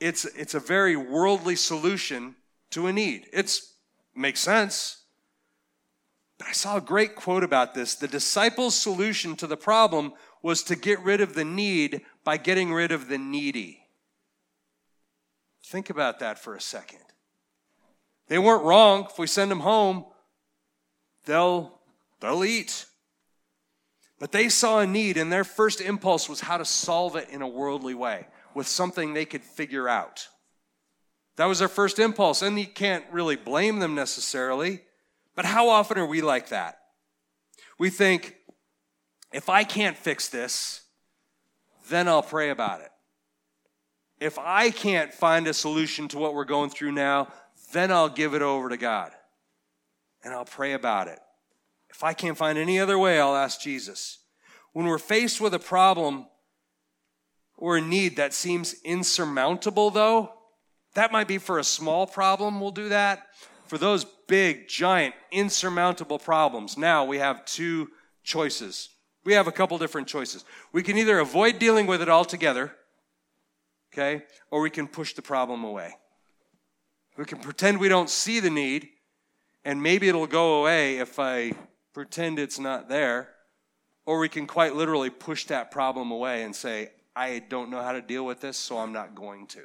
[0.00, 2.34] It's, it's a very worldly solution
[2.70, 3.28] to a need.
[3.32, 3.56] It
[4.16, 5.03] makes sense.
[6.38, 7.94] But I saw a great quote about this.
[7.94, 10.12] The disciples' solution to the problem
[10.42, 13.86] was to get rid of the need by getting rid of the needy.
[15.64, 17.00] Think about that for a second.
[18.28, 19.06] They weren't wrong.
[19.10, 20.04] If we send them home,
[21.24, 21.80] they'll,
[22.20, 22.86] they'll eat.
[24.18, 27.42] But they saw a need, and their first impulse was how to solve it in
[27.42, 30.28] a worldly way with something they could figure out.
[31.36, 34.82] That was their first impulse, and you can't really blame them necessarily.
[35.34, 36.78] But how often are we like that?
[37.78, 38.36] We think,
[39.32, 40.82] if I can't fix this,
[41.88, 42.90] then I'll pray about it.
[44.20, 47.28] If I can't find a solution to what we're going through now,
[47.72, 49.10] then I'll give it over to God
[50.22, 51.18] and I'll pray about it.
[51.90, 54.18] If I can't find any other way, I'll ask Jesus.
[54.72, 56.26] When we're faced with a problem
[57.56, 60.32] or a need that seems insurmountable, though,
[60.94, 63.26] That might be for a small problem, we'll do that.
[63.74, 67.90] For those big, giant, insurmountable problems, now we have two
[68.22, 68.90] choices.
[69.24, 70.44] We have a couple different choices.
[70.70, 72.72] We can either avoid dealing with it altogether,
[73.92, 75.92] okay, or we can push the problem away.
[77.16, 78.90] We can pretend we don't see the need,
[79.64, 81.50] and maybe it'll go away if I
[81.92, 83.30] pretend it's not there.
[84.06, 87.90] Or we can quite literally push that problem away and say, I don't know how
[87.90, 89.62] to deal with this, so I'm not going to.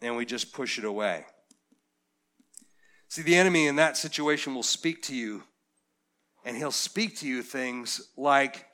[0.00, 1.24] And we just push it away.
[3.14, 5.44] See, the enemy in that situation will speak to you,
[6.44, 8.66] and he'll speak to you things like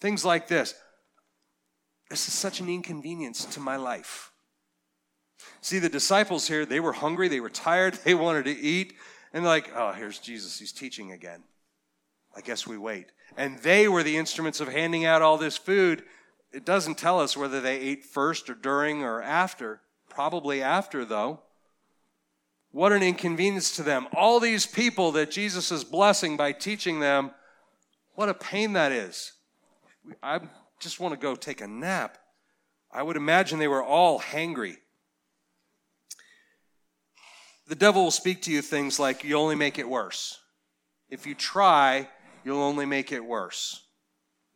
[0.00, 0.74] things like this.
[2.08, 4.32] This is such an inconvenience to my life.
[5.60, 8.94] See, the disciples here, they were hungry, they were tired, they wanted to eat,
[9.34, 11.42] and like, oh, here's Jesus, he's teaching again.
[12.34, 13.08] I guess we wait.
[13.36, 16.02] And they were the instruments of handing out all this food.
[16.50, 19.82] It doesn't tell us whether they ate first or during or after.
[20.08, 21.40] Probably after, though.
[22.72, 24.08] What an inconvenience to them.
[24.16, 27.30] All these people that Jesus is blessing by teaching them,
[28.14, 29.32] what a pain that is.
[30.22, 30.40] I
[30.80, 32.18] just want to go take a nap.
[32.90, 34.78] I would imagine they were all hangry.
[37.68, 40.40] The devil will speak to you things like, you only make it worse.
[41.08, 42.08] If you try,
[42.42, 43.82] you'll only make it worse.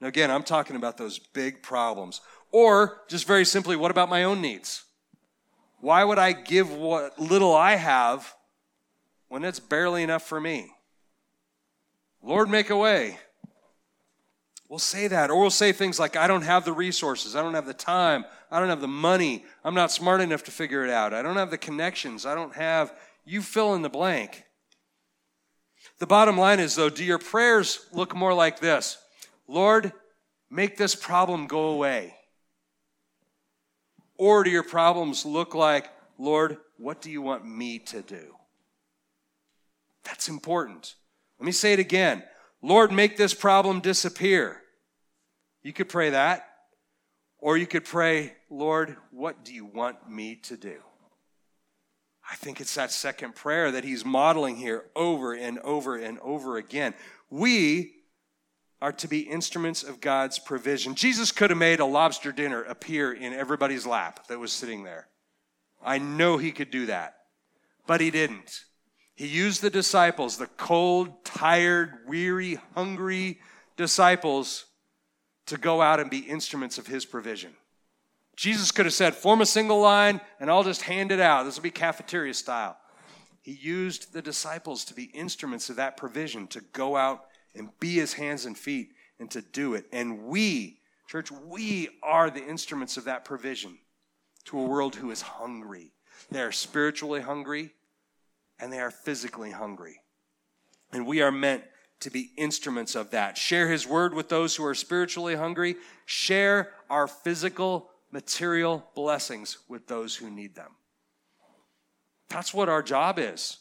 [0.00, 2.22] Now, again, I'm talking about those big problems.
[2.50, 4.84] Or, just very simply, what about my own needs?
[5.80, 8.34] Why would I give what little I have
[9.28, 10.72] when it's barely enough for me?
[12.22, 13.18] Lord, make a way.
[14.68, 15.30] We'll say that.
[15.30, 17.36] Or we'll say things like, I don't have the resources.
[17.36, 18.24] I don't have the time.
[18.50, 19.44] I don't have the money.
[19.64, 21.14] I'm not smart enough to figure it out.
[21.14, 22.26] I don't have the connections.
[22.26, 22.92] I don't have,
[23.24, 24.44] you fill in the blank.
[25.98, 28.98] The bottom line is, though, do your prayers look more like this
[29.46, 29.92] Lord,
[30.50, 32.15] make this problem go away?
[34.18, 38.34] Or do your problems look like, Lord, what do you want me to do?
[40.04, 40.94] That's important.
[41.38, 42.22] Let me say it again.
[42.62, 44.62] Lord, make this problem disappear.
[45.62, 46.48] You could pray that.
[47.38, 50.78] Or you could pray, Lord, what do you want me to do?
[52.28, 56.56] I think it's that second prayer that he's modeling here over and over and over
[56.56, 56.94] again.
[57.30, 57.95] We
[58.80, 60.94] are to be instruments of God's provision.
[60.94, 65.08] Jesus could have made a lobster dinner appear in everybody's lap that was sitting there.
[65.82, 67.16] I know he could do that,
[67.86, 68.64] but he didn't.
[69.14, 73.40] He used the disciples, the cold, tired, weary, hungry
[73.76, 74.66] disciples,
[75.46, 77.52] to go out and be instruments of his provision.
[78.36, 81.44] Jesus could have said, form a single line and I'll just hand it out.
[81.44, 82.76] This will be cafeteria style.
[83.40, 87.94] He used the disciples to be instruments of that provision, to go out and be
[87.94, 89.86] his hands and feet and to do it.
[89.92, 93.78] And we, church, we are the instruments of that provision
[94.44, 95.92] to a world who is hungry.
[96.30, 97.72] They are spiritually hungry
[98.58, 100.00] and they are physically hungry.
[100.92, 101.64] And we are meant
[102.00, 103.38] to be instruments of that.
[103.38, 105.76] Share his word with those who are spiritually hungry.
[106.04, 110.72] Share our physical material blessings with those who need them.
[112.28, 113.58] That's what our job is.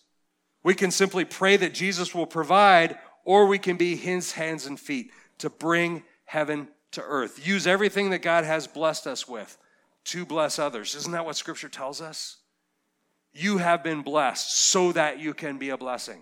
[0.63, 4.79] We can simply pray that Jesus will provide, or we can be his hands and
[4.79, 7.45] feet to bring heaven to earth.
[7.45, 9.57] Use everything that God has blessed us with
[10.05, 10.95] to bless others.
[10.95, 12.37] Isn't that what Scripture tells us?
[13.33, 16.21] You have been blessed so that you can be a blessing.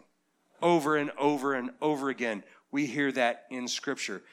[0.62, 4.24] Over and over and over again, we hear that in Scripture.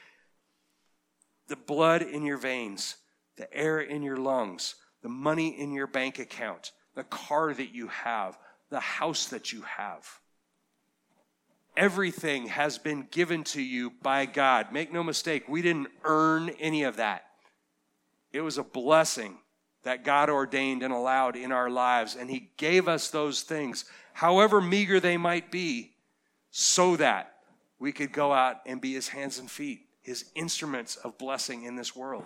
[1.48, 2.96] The blood in your veins
[3.40, 7.88] the air in your lungs, the money in your bank account, the car that you
[7.88, 10.06] have, the house that you have.
[11.76, 14.72] Everything has been given to you by God.
[14.72, 17.24] Make no mistake, we didn't earn any of that.
[18.32, 19.38] It was a blessing
[19.82, 24.60] that God ordained and allowed in our lives, and He gave us those things, however
[24.60, 25.92] meager they might be,
[26.50, 27.34] so that
[27.78, 31.76] we could go out and be His hands and feet, His instruments of blessing in
[31.76, 32.24] this world.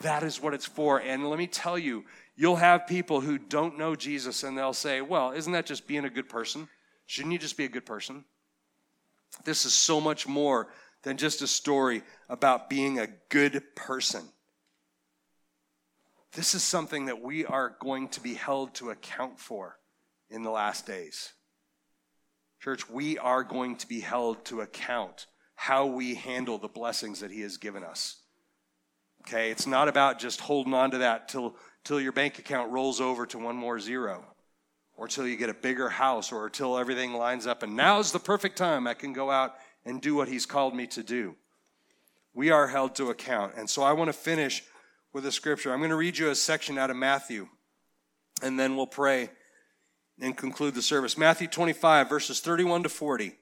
[0.00, 1.00] That is what it's for.
[1.00, 2.04] And let me tell you,
[2.36, 6.04] you'll have people who don't know Jesus and they'll say, well, isn't that just being
[6.04, 6.68] a good person?
[7.06, 8.24] Shouldn't you just be a good person?
[9.44, 10.68] This is so much more
[11.02, 14.22] than just a story about being a good person.
[16.32, 19.78] This is something that we are going to be held to account for
[20.30, 21.32] in the last days.
[22.60, 27.30] Church, we are going to be held to account how we handle the blessings that
[27.30, 28.16] He has given us.
[29.22, 33.00] Okay, it's not about just holding on to that till till your bank account rolls
[33.00, 34.24] over to one more zero
[34.98, 38.18] or till you get a bigger house or till everything lines up and now's the
[38.18, 39.54] perfect time I can go out
[39.86, 41.36] and do what he's called me to do.
[42.34, 43.54] We are held to account.
[43.56, 44.62] And so I want to finish
[45.12, 45.72] with a scripture.
[45.72, 47.48] I'm going to read you a section out of Matthew.
[48.42, 49.30] and then we'll pray
[50.20, 51.16] and conclude the service.
[51.16, 53.34] Matthew 25, verses 31 to 40.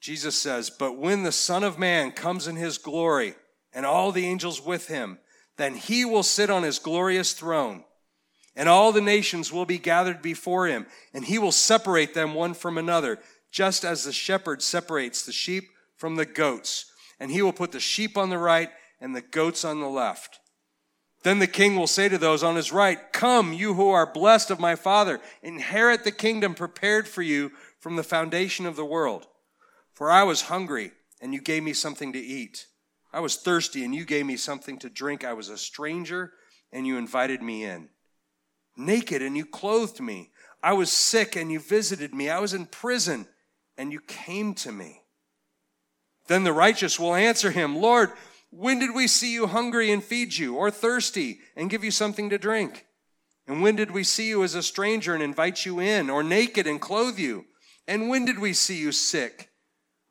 [0.00, 3.34] Jesus says, But when the Son of Man comes in his glory
[3.72, 5.18] and all the angels with him,
[5.56, 7.84] then he will sit on his glorious throne,
[8.56, 12.54] and all the nations will be gathered before him, and he will separate them one
[12.54, 13.18] from another,
[13.50, 15.64] just as the shepherd separates the sheep
[15.96, 16.86] from the goats.
[17.18, 20.40] And he will put the sheep on the right and the goats on the left.
[21.24, 24.50] Then the king will say to those on his right, Come, you who are blessed
[24.50, 27.50] of my Father, inherit the kingdom prepared for you
[27.80, 29.26] from the foundation of the world.
[29.94, 32.66] For I was hungry, and you gave me something to eat.
[33.12, 35.24] I was thirsty, and you gave me something to drink.
[35.24, 36.32] I was a stranger,
[36.72, 37.88] and you invited me in.
[38.76, 40.30] Naked, and you clothed me.
[40.62, 42.28] I was sick, and you visited me.
[42.28, 43.26] I was in prison,
[43.76, 45.02] and you came to me.
[46.26, 48.10] Then the righteous will answer him, Lord,
[48.50, 52.30] when did we see you hungry and feed you, or thirsty and give you something
[52.30, 52.86] to drink?
[53.46, 56.66] And when did we see you as a stranger and invite you in, or naked
[56.66, 57.44] and clothe you?
[57.86, 59.50] And when did we see you sick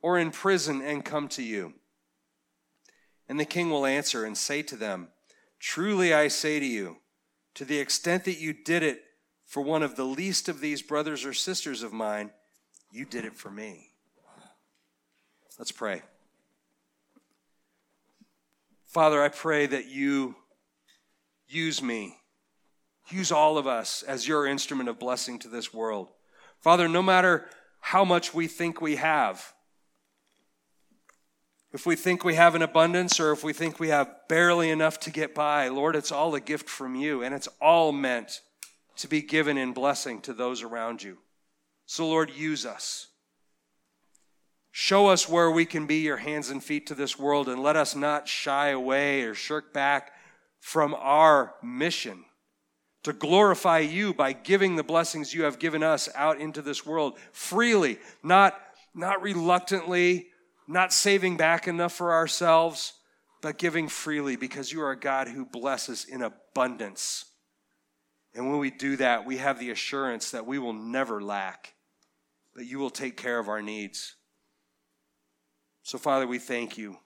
[0.02, 1.74] or in prison and come to you?
[3.28, 5.08] And the king will answer and say to them,
[5.60, 6.98] Truly I say to you,
[7.56, 9.04] to the extent that you did it
[9.46, 12.32] for one of the least of these brothers or sisters of mine,
[12.92, 13.90] you did it for me.
[15.60, 16.02] Let's pray.
[18.88, 20.36] Father, I pray that you
[21.48, 22.18] use me,
[23.10, 26.10] use all of us as your instrument of blessing to this world.
[26.60, 27.46] Father, no matter
[27.80, 29.53] how much we think we have,
[31.74, 35.00] if we think we have an abundance or if we think we have barely enough
[35.02, 38.42] to get by, Lord, it's all a gift from you and it's all meant
[38.98, 41.18] to be given in blessing to those around you.
[41.88, 43.08] So, Lord, use us.
[44.72, 47.76] Show us where we can be your hands and feet to this world and let
[47.76, 50.14] us not shy away or shirk back
[50.60, 52.24] from our mission
[53.02, 57.18] to glorify you by giving the blessings you have given us out into this world
[57.32, 58.60] freely, not,
[58.96, 60.28] not reluctantly,
[60.74, 62.94] not saving back enough for ourselves,
[63.42, 67.26] but giving freely because you are a God who blesses in abundance.
[68.36, 71.74] And when we do that, we have the assurance that we will never lack,
[72.56, 74.16] that you will take care of our needs.
[75.84, 76.98] So, Father, we thank you.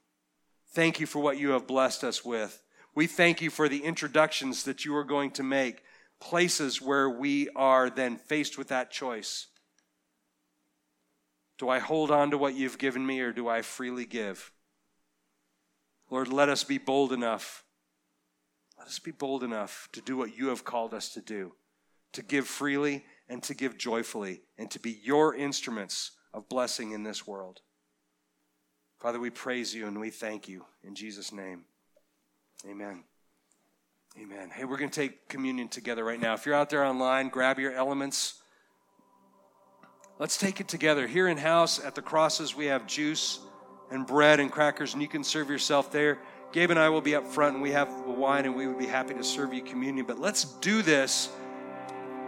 [0.74, 2.64] Thank you for what you have blessed us with.
[2.94, 5.84] We thank you for the introductions that you are going to make,
[6.20, 9.48] places where we are then faced with that choice.
[11.58, 14.52] Do I hold on to what you've given me or do I freely give?
[16.10, 17.64] Lord, let us be bold enough.
[18.78, 21.54] Let us be bold enough to do what you have called us to do,
[22.14, 27.04] to give freely and to give joyfully, and to be your instruments of blessing in
[27.04, 27.62] this world.
[29.00, 31.66] Father, we praise you and we thank you in Jesus' name.
[32.68, 33.04] Amen.
[34.20, 34.50] Amen.
[34.50, 36.34] Hey, we're going to take communion together right now.
[36.34, 38.42] If you're out there online, grab your elements.
[40.20, 41.06] Let's take it together.
[41.06, 43.40] Here in house at the crosses, we have juice
[43.92, 46.18] and bread and crackers, and you can serve yourself there.
[46.52, 48.88] Gabe and I will be up front, and we have wine, and we would be
[48.88, 50.08] happy to serve you communion.
[50.08, 51.30] But let's do this.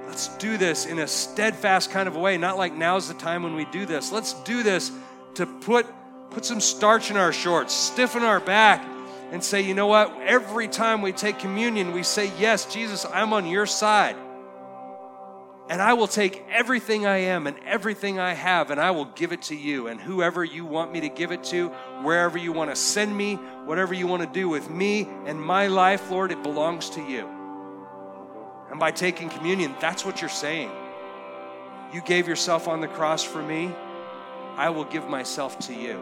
[0.06, 3.56] Let's do this in a steadfast kind of way, not like now's the time when
[3.56, 4.12] we do this.
[4.12, 4.92] Let's do this
[5.36, 5.88] to put
[6.30, 8.86] put some starch in our shorts, stiffen our back,
[9.32, 10.16] and say, you know what?
[10.22, 14.16] Every time we take communion, we say, Yes, Jesus, I'm on your side.
[15.70, 19.32] And I will take everything I am and everything I have, and I will give
[19.32, 19.88] it to you.
[19.88, 21.70] And whoever you want me to give it to,
[22.02, 25.68] wherever you want to send me, whatever you want to do with me and my
[25.68, 27.30] life, Lord, it belongs to you.
[28.72, 30.72] And by taking communion, that's what you're saying.
[31.94, 33.72] You gave yourself on the cross for me,
[34.58, 35.98] I will give myself to you.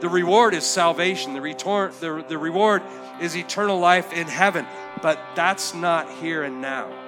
[0.00, 1.34] The reward is salvation.
[1.34, 2.82] The, retor- the, the reward
[3.20, 4.66] is eternal life in heaven.
[5.00, 7.03] But that's not here and now.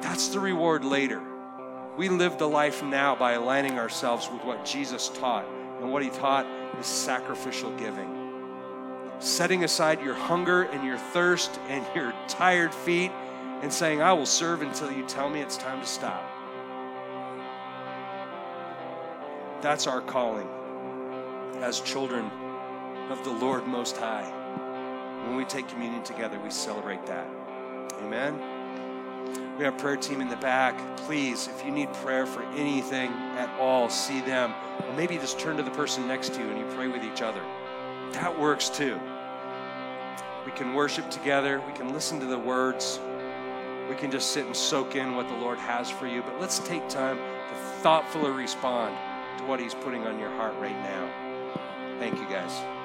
[0.00, 1.22] That's the reward later.
[1.96, 5.46] We live the life now by aligning ourselves with what Jesus taught.
[5.80, 6.46] And what he taught
[6.78, 8.12] is sacrificial giving.
[9.18, 13.10] Setting aside your hunger and your thirst and your tired feet
[13.62, 16.22] and saying, I will serve until you tell me it's time to stop.
[19.62, 20.48] That's our calling
[21.62, 22.30] as children
[23.10, 24.30] of the Lord Most High.
[25.26, 27.26] When we take communion together, we celebrate that.
[28.02, 28.55] Amen.
[29.58, 30.76] We have prayer team in the back.
[30.98, 34.52] Please, if you need prayer for anything at all, see them.
[34.86, 37.22] Or maybe just turn to the person next to you and you pray with each
[37.22, 37.40] other.
[38.12, 39.00] That works too.
[40.44, 41.62] We can worship together.
[41.66, 43.00] We can listen to the words.
[43.88, 46.22] We can just sit and soak in what the Lord has for you.
[46.22, 48.94] But let's take time to thoughtfully respond
[49.38, 51.10] to what He's putting on your heart right now.
[51.98, 52.75] Thank you, guys.